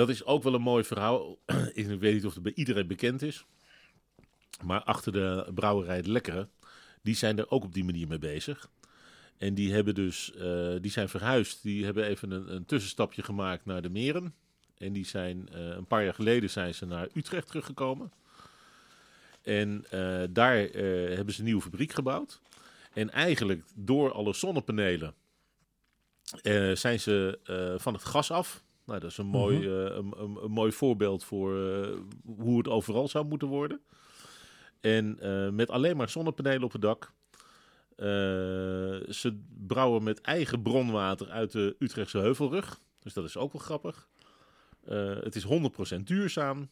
Dat 0.00 0.08
is 0.08 0.24
ook 0.24 0.42
wel 0.42 0.54
een 0.54 0.62
mooi 0.62 0.84
verhaal. 0.84 1.38
ik 1.72 1.86
weet 1.86 2.14
niet 2.14 2.26
of 2.26 2.34
het 2.34 2.42
bij 2.42 2.52
iedereen 2.54 2.86
bekend 2.86 3.22
is, 3.22 3.44
maar 4.64 4.82
achter 4.82 5.12
de 5.12 5.50
brouwerij 5.54 6.02
De 6.02 6.10
Lekkere, 6.10 6.48
die 7.02 7.14
zijn 7.14 7.38
er 7.38 7.50
ook 7.50 7.64
op 7.64 7.74
die 7.74 7.84
manier 7.84 8.08
mee 8.08 8.18
bezig. 8.18 8.70
En 9.38 9.54
die 9.54 9.72
hebben 9.72 9.94
dus, 9.94 10.32
eh, 10.32 10.74
die 10.80 10.90
zijn 10.90 11.08
verhuisd. 11.08 11.62
Die 11.62 11.84
hebben 11.84 12.04
even 12.04 12.30
een, 12.30 12.54
een 12.54 12.64
tussenstapje 12.64 13.22
gemaakt 13.22 13.64
naar 13.64 13.82
de 13.82 13.90
meren. 13.90 14.34
En 14.78 14.92
die 14.92 15.06
zijn, 15.06 15.48
eh, 15.52 15.60
een 15.60 15.86
paar 15.86 16.04
jaar 16.04 16.14
geleden 16.14 16.50
zijn 16.50 16.74
ze 16.74 16.86
naar 16.86 17.08
Utrecht 17.14 17.46
teruggekomen. 17.46 18.12
En 19.42 19.84
eh, 19.90 20.22
daar 20.30 20.56
hebben 20.56 21.34
ze 21.34 21.38
een 21.38 21.46
nieuwe 21.46 21.62
fabriek 21.62 21.92
gebouwd. 21.92 22.40
En 22.92 23.10
eigenlijk 23.10 23.64
door 23.74 24.12
alle 24.12 24.34
zonnepanelen 24.34 25.14
zijn 26.74 27.00
ze 27.00 27.38
van 27.78 27.94
het 27.94 28.04
gas 28.04 28.30
af. 28.30 28.62
Nou, 28.90 29.02
dat 29.02 29.10
is 29.10 29.18
een 29.18 29.26
mooi, 29.26 29.58
Mhm. 29.58 29.66
eh, 29.68 29.96
een, 29.96 30.14
een, 30.16 30.38
een 30.44 30.50
mooi 30.50 30.72
voorbeeld 30.72 31.24
voor 31.24 31.72
eh, 31.72 31.96
hoe 32.36 32.58
het 32.58 32.68
overal 32.68 33.08
zou 33.08 33.24
moeten 33.26 33.48
worden. 33.48 33.80
En 34.80 35.18
eh, 35.20 35.48
met 35.48 35.70
alleen 35.70 35.96
maar 35.96 36.08
zonnepanelen 36.08 36.62
op 36.62 36.72
het 36.72 36.82
dak. 36.82 37.12
Ze 39.08 39.40
brouwen 39.66 40.02
met 40.02 40.20
eigen 40.20 40.62
bronwater 40.62 41.30
uit 41.30 41.52
de 41.52 41.76
Utrechtse 41.78 42.18
Heuvelrug. 42.18 42.78
Dus 43.02 43.12
dat 43.12 43.24
is 43.24 43.36
ook 43.36 43.52
wel 43.52 43.62
grappig. 43.62 44.08
Het 45.24 45.34
is 45.36 45.44
100% 45.44 46.06
duurzaam. 46.06 46.68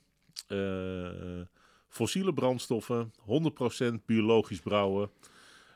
Fossiele 1.88 2.32
brandstoffen. 2.34 3.12
100% 3.20 4.04
biologisch 4.06 4.60
brouwen. 4.60 5.10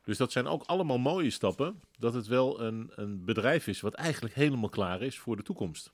Dus 0.04 0.16
dat 0.16 0.32
zijn 0.32 0.46
ook 0.46 0.62
allemaal 0.62 0.98
mooie 0.98 1.30
stappen. 1.30 1.80
Dat 1.98 2.14
het 2.14 2.26
wel 2.26 2.60
een, 2.60 2.90
een 2.94 3.24
bedrijf 3.24 3.66
is 3.66 3.80
wat 3.80 3.94
eigenlijk 3.94 4.34
helemaal 4.34 4.68
klaar 4.68 5.02
is 5.02 5.18
voor 5.18 5.36
de 5.36 5.42
toekomst. 5.42 5.90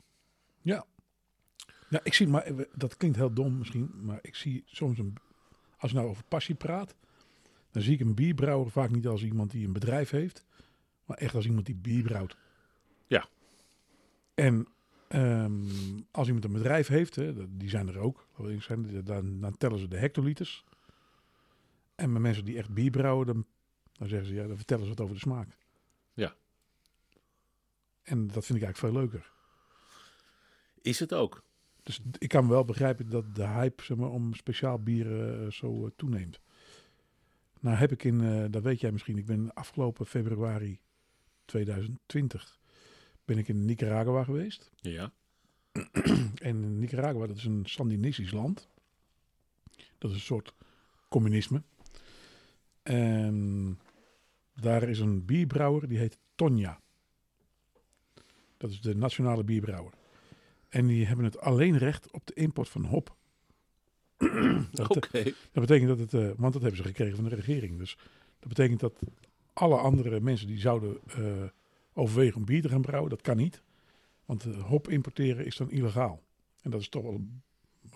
Ja. 0.69 0.87
Ja, 1.89 2.01
ik 2.03 2.15
zie, 2.15 2.29
maar 2.29 2.53
dat 2.75 2.97
klinkt 2.97 3.17
heel 3.17 3.33
dom 3.33 3.59
misschien, 3.59 3.91
maar 4.01 4.19
ik 4.23 4.35
zie 4.35 4.63
soms 4.67 4.99
een, 4.99 5.17
als 5.77 5.91
je 5.91 5.97
nou 5.97 6.09
over 6.09 6.25
passie 6.25 6.55
praat, 6.55 6.95
dan 7.71 7.83
zie 7.83 7.95
ik 7.95 8.01
een 8.01 8.15
bierbrouwer 8.15 8.71
vaak 8.71 8.91
niet 8.91 9.07
als 9.07 9.25
iemand 9.25 9.51
die 9.51 9.67
een 9.67 9.73
bedrijf 9.73 10.11
heeft, 10.11 10.45
maar 11.05 11.17
echt 11.17 11.35
als 11.35 11.47
iemand 11.47 11.67
die 11.67 11.75
bier 11.75 12.03
brouwt. 12.03 12.37
Ja. 13.07 13.29
En 14.35 14.69
ehm, 15.09 15.63
als 16.11 16.27
iemand 16.27 16.45
een 16.45 16.53
bedrijf 16.53 16.87
heeft, 16.87 17.15
hè, 17.15 17.57
die 17.57 17.69
zijn 17.69 17.89
er 17.89 17.99
ook, 17.99 18.27
zijn, 18.59 19.05
dan, 19.05 19.41
dan 19.41 19.57
tellen 19.57 19.79
ze 19.79 19.89
de 19.89 19.99
hectoliters. 19.99 20.65
En 21.95 22.13
met 22.13 22.23
mensen 22.23 22.45
die 22.45 22.59
echt 22.59 22.71
bier 22.71 22.91
brouwen, 22.91 23.27
dan, 23.27 23.47
dan 23.93 24.09
zeggen 24.09 24.29
ze, 24.29 24.35
ja, 24.35 24.47
dan 24.47 24.57
vertellen 24.57 24.83
ze 24.83 24.89
wat 24.89 25.01
over 25.01 25.15
de 25.15 25.21
smaak. 25.21 25.57
Ja. 26.15 26.35
En 28.03 28.27
dat 28.27 28.47
vind 28.47 28.59
ik 28.59 28.65
eigenlijk 28.65 28.79
veel 28.79 28.93
leuker. 28.93 29.37
Is 30.89 31.01
het 31.01 31.15
ook? 31.15 31.45
Dus 31.83 32.01
ik 32.19 32.29
kan 32.29 32.49
wel 32.49 32.65
begrijpen 32.65 33.11
dat 33.11 33.35
de 33.35 33.47
hype 33.47 33.83
zeg 33.83 33.97
maar, 33.97 34.11
om 34.11 34.35
speciaal 34.35 34.83
bieren 34.83 35.45
eh, 35.45 35.51
zo 35.51 35.85
eh, 35.85 35.91
toeneemt. 35.97 36.41
Nou 37.61 37.77
heb 37.77 37.93
ik 37.93 38.05
in, 38.05 38.21
eh, 38.21 38.45
dat 38.51 38.63
weet 38.63 38.81
jij 38.81 38.93
misschien, 38.93 39.19
ik 39.19 39.27
ben 39.27 39.55
afgelopen 39.55 40.07
februari 40.07 40.81
2020 41.45 42.59
ben 43.25 43.39
ik 43.39 43.49
in 43.49 43.65
Nicaragua 43.65 44.25
geweest. 44.25 44.71
Ja. 44.77 45.13
En 46.39 46.79
Nicaragua, 46.79 47.27
dat 47.27 47.37
is 47.37 47.45
een 47.45 47.67
Sandinistisch 47.67 48.31
land. 48.31 48.69
Dat 49.99 50.11
is 50.11 50.17
een 50.17 50.23
soort 50.23 50.55
communisme. 51.09 51.63
En 52.83 53.79
daar 54.55 54.83
is 54.83 54.99
een 54.99 55.25
bierbrouwer, 55.25 55.89
die 55.89 55.99
heet 55.99 56.19
Tonja. 56.35 56.81
Dat 58.57 58.71
is 58.71 58.81
de 58.81 58.97
nationale 58.97 59.45
bierbrouwer. 59.45 59.98
En 60.69 60.87
die 60.87 61.07
hebben 61.07 61.25
het 61.25 61.41
alleen 61.41 61.79
recht 61.79 62.11
op 62.11 62.27
de 62.27 62.35
import 62.35 62.69
van 62.69 62.85
hop. 62.85 63.17
dat, 64.73 64.97
Oké. 64.97 65.23
dat 65.23 65.35
betekent 65.53 65.89
dat 65.89 65.99
het, 65.99 66.15
eh, 66.15 66.31
want 66.37 66.53
dat 66.53 66.63
hebben 66.63 66.77
ze 66.81 66.87
gekregen 66.87 67.17
van 67.17 67.29
de 67.29 67.35
regering. 67.35 67.79
Dus 67.79 67.97
dat 68.39 68.49
betekent 68.49 68.81
dat 68.81 68.93
alle 69.53 69.77
andere 69.77 70.21
mensen 70.21 70.47
die 70.47 70.59
zouden 70.61 70.99
eh, 71.07 71.23
overwegen 71.93 72.37
om 72.37 72.45
bier 72.45 72.63
te 72.63 72.69
gaan 72.69 72.81
brouwen, 72.81 73.11
dat 73.11 73.21
kan 73.23 73.37
niet. 73.37 73.63
Want 74.25 74.45
eh, 74.45 74.63
hop 74.65 74.89
importeren 74.89 75.47
is 75.47 75.57
dan 75.57 75.71
illegaal. 75.71 76.23
En 76.63 76.71
dat 76.71 76.81
is 76.81 76.89
toch 76.89 77.03
wel 77.03 77.13
een 77.15 77.43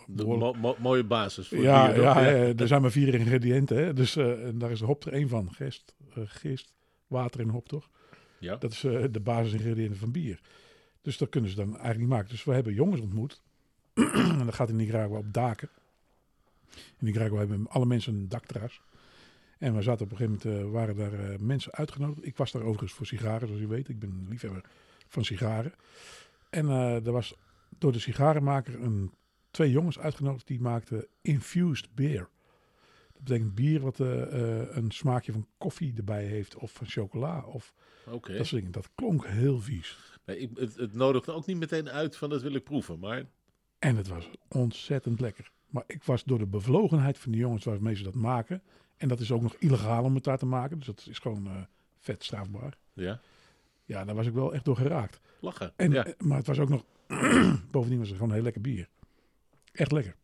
De 0.07 0.13
behoorlijk- 0.13 0.57
mo- 0.57 0.61
mo- 0.61 0.77
mooie 0.79 1.05
basis 1.05 1.49
voor 1.49 1.59
ja, 1.59 1.93
bier, 1.93 2.03
ja, 2.03 2.21
eh, 2.27 2.61
er 2.61 2.67
zijn 2.67 2.83
maar 2.83 2.91
vier 2.91 3.15
ingrediënten. 3.15 3.77
Hè? 3.77 3.93
Dus 3.93 4.17
en 4.17 4.59
daar 4.59 4.71
is 4.71 4.79
de 4.79 4.85
hop 4.85 5.05
er 5.05 5.13
één 5.13 5.29
van. 5.29 5.53
Gist, 5.55 5.95
gist, 6.15 6.73
water 7.07 7.41
en 7.41 7.49
hop, 7.49 7.69
toch? 7.69 7.89
Ja. 8.39 8.57
Dat 8.57 8.73
is 8.73 8.81
de 9.11 9.21
basisingrediënten 9.23 9.99
van 9.99 10.13
bier. 10.13 10.41
Dus 11.03 11.19
dat 11.19 11.29
kunnen 11.29 11.51
ze 11.51 11.57
dan 11.57 11.69
eigenlijk 11.69 11.99
niet 11.99 12.09
maken. 12.09 12.29
Dus 12.29 12.45
we 12.45 12.53
hebben 12.53 12.75
jongens 12.75 13.01
ontmoet. 13.01 13.43
en 14.39 14.45
dat 14.45 14.55
gaat 14.55 14.69
in 14.69 14.77
Nicaragua 14.77 15.19
op 15.19 15.33
daken. 15.33 15.69
In 16.75 17.07
Nicaragua 17.07 17.39
hebben 17.39 17.69
alle 17.69 17.87
mensen 17.87 18.15
een 18.15 18.29
dakterras. 18.29 18.83
En 19.59 19.75
we 19.75 19.83
zaten 19.83 20.05
op 20.05 20.11
een 20.11 20.17
gegeven 20.17 20.51
moment, 20.51 20.65
eh, 20.65 20.71
waren 20.73 20.97
daar 20.97 21.13
eh, 21.13 21.39
mensen 21.39 21.73
uitgenodigd. 21.73 22.27
Ik 22.27 22.37
was 22.37 22.53
daar 22.53 22.63
overigens 22.63 22.93
voor 22.93 23.07
sigaren, 23.07 23.49
zoals 23.49 23.63
u 23.63 23.67
weet. 23.67 23.89
Ik 23.89 23.99
ben 23.99 24.27
liefhebber 24.29 24.65
van 25.09 25.25
sigaren. 25.25 25.75
En 26.51 26.69
eh, 26.69 27.07
er 27.07 27.13
was 27.13 27.35
door 27.79 27.93
de 27.93 27.99
sigarenmaker 27.99 28.83
een, 28.83 29.13
twee 29.51 29.71
jongens 29.71 29.99
uitgenodigd 29.99 30.47
die 30.47 30.61
maakten 30.61 31.07
infused 31.21 31.95
beer. 31.95 32.29
Dat 33.25 33.31
betekent 33.31 33.55
bier 33.55 33.81
wat 33.81 34.01
eh, 34.01 34.23
eh, 34.23 34.77
een 34.77 34.91
smaakje 34.91 35.33
van 35.33 35.47
koffie 35.59 35.93
erbij 35.97 36.25
heeft 36.25 36.55
of 36.57 36.73
van 36.73 36.87
chocola 36.87 37.43
of 37.45 37.75
Oké. 38.07 38.37
dat 38.37 38.47
soort 38.47 38.51
dingen. 38.61 38.73
Dat 38.73 38.89
klonk 38.95 39.27
heel 39.27 39.61
vies. 39.61 39.99
Nee, 40.27 40.39
ik- 40.39 40.51
het, 40.59 40.77
het 40.77 40.95
nodigt 40.95 41.29
ook 41.29 41.47
niet 41.47 41.57
meteen 41.57 41.89
uit 41.91 42.17
van 42.17 42.31
dat 42.31 42.43
wil 42.43 42.55
ik 42.55 42.65
proeven. 42.65 42.99
Maar 42.99 43.25
En 43.79 43.97
het 43.97 44.09
was 44.09 44.29
ontzettend 44.49 45.21
lekker. 45.21 45.51
Maar 45.67 45.85
ik 45.87 46.03
was 46.05 46.25
door 46.25 46.39
de 46.39 46.47
bevlogenheid 46.47 47.19
van 47.19 47.33
die 47.33 47.41
jongens 47.41 47.65
waarmee 47.65 47.95
ze 47.95 48.03
dat 48.03 48.15
maken. 48.15 48.63
En 48.97 49.09
dat 49.09 49.21
is 49.21 49.33
ook 49.33 49.43
nog 49.43 49.55
illegaal 49.59 50.05
om 50.05 50.15
het 50.15 50.25
daar 50.25 50.39
te 50.39 50.47
maken. 50.47 50.77
Dus 50.77 50.87
dat 50.87 51.07
is 51.11 51.19
gewoon 51.19 51.47
eh, 51.47 51.63
vet 51.99 52.25
strafbaar. 52.25 52.77
ja, 52.93 53.21
Ja, 53.85 54.05
daar 54.05 54.15
was 54.15 54.27
ik 54.27 54.33
wel 54.33 54.55
echt 54.55 54.65
door 54.65 54.77
geraakt. 54.77 55.21
lachen. 55.41 55.73
En, 55.77 55.91
ja. 55.91 56.07
Maar 56.19 56.37
het 56.39 56.47
was 56.47 56.59
ook 56.59 56.69
nog... 56.69 56.85
bovendien 57.71 57.99
was 57.99 58.09
het 58.09 58.17
gewoon 58.17 58.33
heel 58.33 58.43
lekker 58.43 58.61
bier. 58.61 58.89
Echt 59.73 59.93
lekker. 59.93 60.17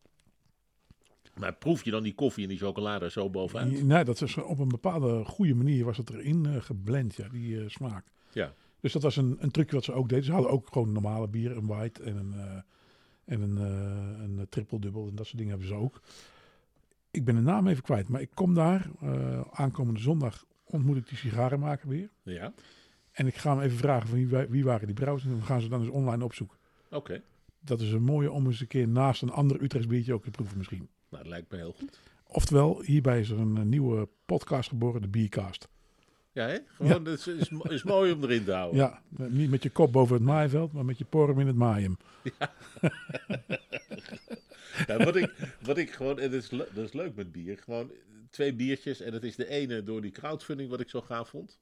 Maar 1.39 1.53
proef 1.53 1.83
je 1.83 1.91
dan 1.91 2.03
die 2.03 2.13
koffie 2.13 2.43
en 2.43 2.49
die 2.49 2.57
chocolade 2.57 3.09
zo 3.09 3.29
bovenuit? 3.29 3.83
Nee, 3.83 4.03
dat 4.03 4.21
is 4.21 4.37
op 4.37 4.59
een 4.59 4.67
bepaalde 4.67 5.25
goede 5.25 5.55
manier 5.55 5.85
was 5.85 5.97
het 5.97 6.09
erin 6.09 6.45
eh, 6.45 6.61
geblend, 6.61 7.15
ja, 7.15 7.27
die 7.29 7.59
eh, 7.59 7.69
smaak. 7.69 8.05
Ja. 8.31 8.53
Dus 8.79 8.93
dat 8.93 9.01
was 9.01 9.15
een, 9.15 9.37
een 9.39 9.51
trucje 9.51 9.75
wat 9.75 9.83
ze 9.83 9.93
ook 9.93 10.09
deden. 10.09 10.25
Ze 10.25 10.31
hadden 10.31 10.51
ook 10.51 10.67
gewoon 10.71 10.91
normale 10.91 11.27
bier, 11.27 11.57
een 11.57 11.65
white 11.65 12.03
en 12.03 12.15
een, 12.15 12.33
eh, 12.33 12.61
en 13.25 13.41
een, 13.41 13.57
een 14.23 14.47
triple 14.49 14.79
dubbel 14.79 15.07
en 15.07 15.15
dat 15.15 15.25
soort 15.25 15.37
dingen 15.37 15.51
hebben 15.51 15.67
ze 15.69 15.73
ook. 15.73 16.01
Ik 17.11 17.25
ben 17.25 17.35
de 17.35 17.41
naam 17.41 17.67
even 17.67 17.83
kwijt, 17.83 18.09
maar 18.09 18.21
ik 18.21 18.29
kom 18.33 18.53
daar. 18.53 18.89
aankomende 19.51 19.99
zondag 19.99 20.45
ontmoet 20.63 20.97
ik 20.97 21.07
die 21.07 21.17
sigarenmaker 21.17 21.89
weer. 21.89 22.09
Ja, 22.23 22.53
En 23.11 23.27
ik 23.27 23.35
ga 23.35 23.55
hem 23.55 23.61
even 23.61 23.77
vragen 23.77 24.07
van 24.07 24.17
wie, 24.27 24.47
wie 24.49 24.63
waren 24.63 24.85
die 24.85 24.95
brouwers. 24.95 25.25
En 25.25 25.31
dan 25.31 25.43
gaan 25.43 25.61
ze 25.61 25.67
dan 25.67 25.79
eens 25.79 25.89
online 25.89 26.23
opzoeken. 26.23 26.57
oké. 26.89 27.21
Dat 27.59 27.81
is 27.81 27.91
een 27.91 28.03
mooie 28.03 28.31
om 28.31 28.45
eens 28.45 28.61
een 28.61 28.67
keer 28.67 28.87
naast 28.87 29.21
een 29.21 29.31
ander 29.31 29.61
Utrechts 29.61 29.87
biertje 29.87 30.13
ook 30.13 30.23
te 30.23 30.31
proeven 30.31 30.57
misschien. 30.57 30.89
Nou, 31.09 31.23
dat 31.23 31.31
lijkt 31.31 31.51
me 31.51 31.57
heel 31.57 31.75
goed. 31.79 31.99
Oftewel, 32.27 32.81
hierbij 32.81 33.19
is 33.19 33.29
er 33.29 33.39
een, 33.39 33.57
eh, 33.57 33.63
nieuwe 33.63 34.07
podcast 34.25 34.69
geboren, 34.69 35.01
de 35.01 35.07
Biercast. 35.07 35.67
Ja, 36.31 36.47
hè? 36.47 36.57
Gewoon, 36.67 37.05
het 37.05 37.19
is, 37.19 37.27
is, 37.27 37.49
is 37.69 37.83
mooi 37.83 38.11
om 38.11 38.23
erin 38.23 38.43
te 38.43 38.51
houden. 38.51 38.79
Ja, 38.79 39.01
eh, 39.17 39.25
niet 39.25 39.49
met 39.49 39.63
je 39.63 39.69
kop 39.69 39.91
boven 39.91 40.15
het 40.15 40.23
maaiveld, 40.23 40.71
maar 40.71 40.85
met 40.85 40.97
je 40.97 41.05
porum 41.05 41.39
in 41.39 41.47
het 41.47 41.55
maaien. 41.55 41.97
Ja, 44.87 44.97
wat, 45.05 45.15
ik, 45.15 45.55
wat 45.61 45.77
ik 45.77 45.91
gewoon, 45.91 46.19
en 46.19 46.31
dat 46.31 46.41
is, 46.43 46.49
dat 46.49 46.85
is 46.85 46.93
leuk 46.93 47.15
met 47.15 47.31
bier, 47.31 47.57
gewoon 47.57 47.91
twee 48.29 48.53
biertjes. 48.53 49.01
En 49.01 49.11
dat 49.11 49.23
is 49.23 49.35
de 49.35 49.47
ene 49.47 49.83
door 49.83 50.01
die 50.01 50.11
crowdfunding 50.11 50.69
wat 50.69 50.79
ik 50.79 50.89
zo 50.89 51.01
gaaf 51.01 51.29
vond. 51.29 51.59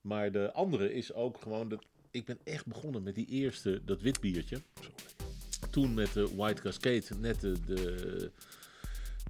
Maar 0.00 0.32
de 0.32 0.52
andere 0.52 0.94
is 0.94 1.12
ook 1.12 1.40
gewoon, 1.42 1.68
dat, 1.68 1.84
ik 2.10 2.24
ben 2.24 2.38
echt 2.44 2.66
begonnen 2.66 3.02
met 3.02 3.14
die 3.14 3.26
eerste, 3.26 3.80
dat 3.84 4.00
wit 4.00 4.20
biertje. 4.20 4.58
Toen 5.74 5.94
met 5.94 6.12
de 6.12 6.28
White 6.36 6.62
Cascade, 6.62 7.02
net, 7.20 7.40
de, 7.40 7.56
de, 7.66 8.30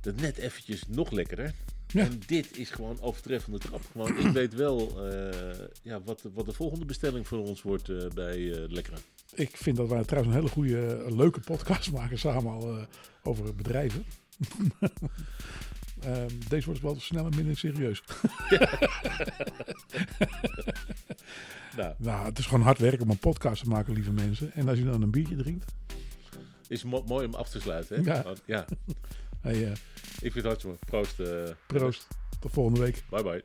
de 0.00 0.12
net 0.12 0.36
eventjes 0.36 0.82
nog 0.88 1.10
lekkerder. 1.10 1.52
Ja. 1.86 2.00
En 2.04 2.20
dit 2.26 2.56
is 2.58 2.70
gewoon 2.70 3.00
overtreffende 3.00 3.58
trap. 3.58 3.80
Gewoon, 3.92 4.18
ik 4.18 4.32
weet 4.32 4.54
wel 4.54 5.06
eh, 5.10 5.58
ja, 5.82 6.00
wat, 6.04 6.20
de- 6.20 6.30
wat 6.34 6.46
de 6.46 6.52
volgende 6.52 6.84
bestelling 6.84 7.28
voor 7.28 7.38
ons 7.38 7.62
wordt 7.62 7.88
eh, 7.88 7.96
bij 8.14 8.52
eh 8.52 8.70
Lekkere. 8.70 8.96
Ik 9.34 9.56
vind 9.56 9.76
dat 9.76 9.88
wij 9.88 10.04
trouwens 10.04 10.34
een 10.34 10.40
hele 10.40 10.52
goede, 10.54 11.04
leuke 11.16 11.40
podcast 11.40 11.92
maken 11.98 12.18
samen 12.18 12.52
al 12.52 12.86
over 13.22 13.54
bedrijven. 13.54 14.04
Ehm, 16.00 16.28
deze 16.48 16.66
wordt 16.66 16.80
wel 16.80 17.00
snel 17.00 17.24
en 17.26 17.36
minder 17.36 17.56
serieus. 17.56 18.02
Nou, 21.76 21.94
Nou, 21.98 22.24
het 22.26 22.38
is 22.38 22.46
gewoon 22.46 22.62
hard 22.64 22.78
werken 22.78 23.00
om 23.02 23.10
een 23.10 23.18
podcast 23.18 23.62
te 23.62 23.68
maken, 23.68 23.94
lieve 23.94 24.12
mensen. 24.12 24.52
En 24.52 24.68
als 24.68 24.78
je 24.78 24.84
dan 24.84 25.02
een 25.02 25.10
biertje 25.10 25.36
drinkt. 25.36 25.72
Is 26.68 26.84
mo- 26.84 27.04
mooi 27.06 27.26
om 27.26 27.34
af 27.34 27.48
te 27.48 27.60
sluiten. 27.60 28.04
Hè? 28.04 28.14
Ja. 28.14 28.22
Want, 28.22 28.40
ja. 28.46 28.64
Hey, 29.40 29.64
eh, 29.64 29.70
Ik 30.20 30.32
vind 30.32 30.34
het 30.34 30.44
hartstikke 30.44 30.66
mooi. 30.90 31.04
Proost. 31.04 31.20
eh, 31.20 31.54
proost. 31.66 32.06
Tot 32.40 32.52
volgende 32.52 32.80
week. 32.80 33.02
bye 33.10 33.22
bye. 33.22 33.44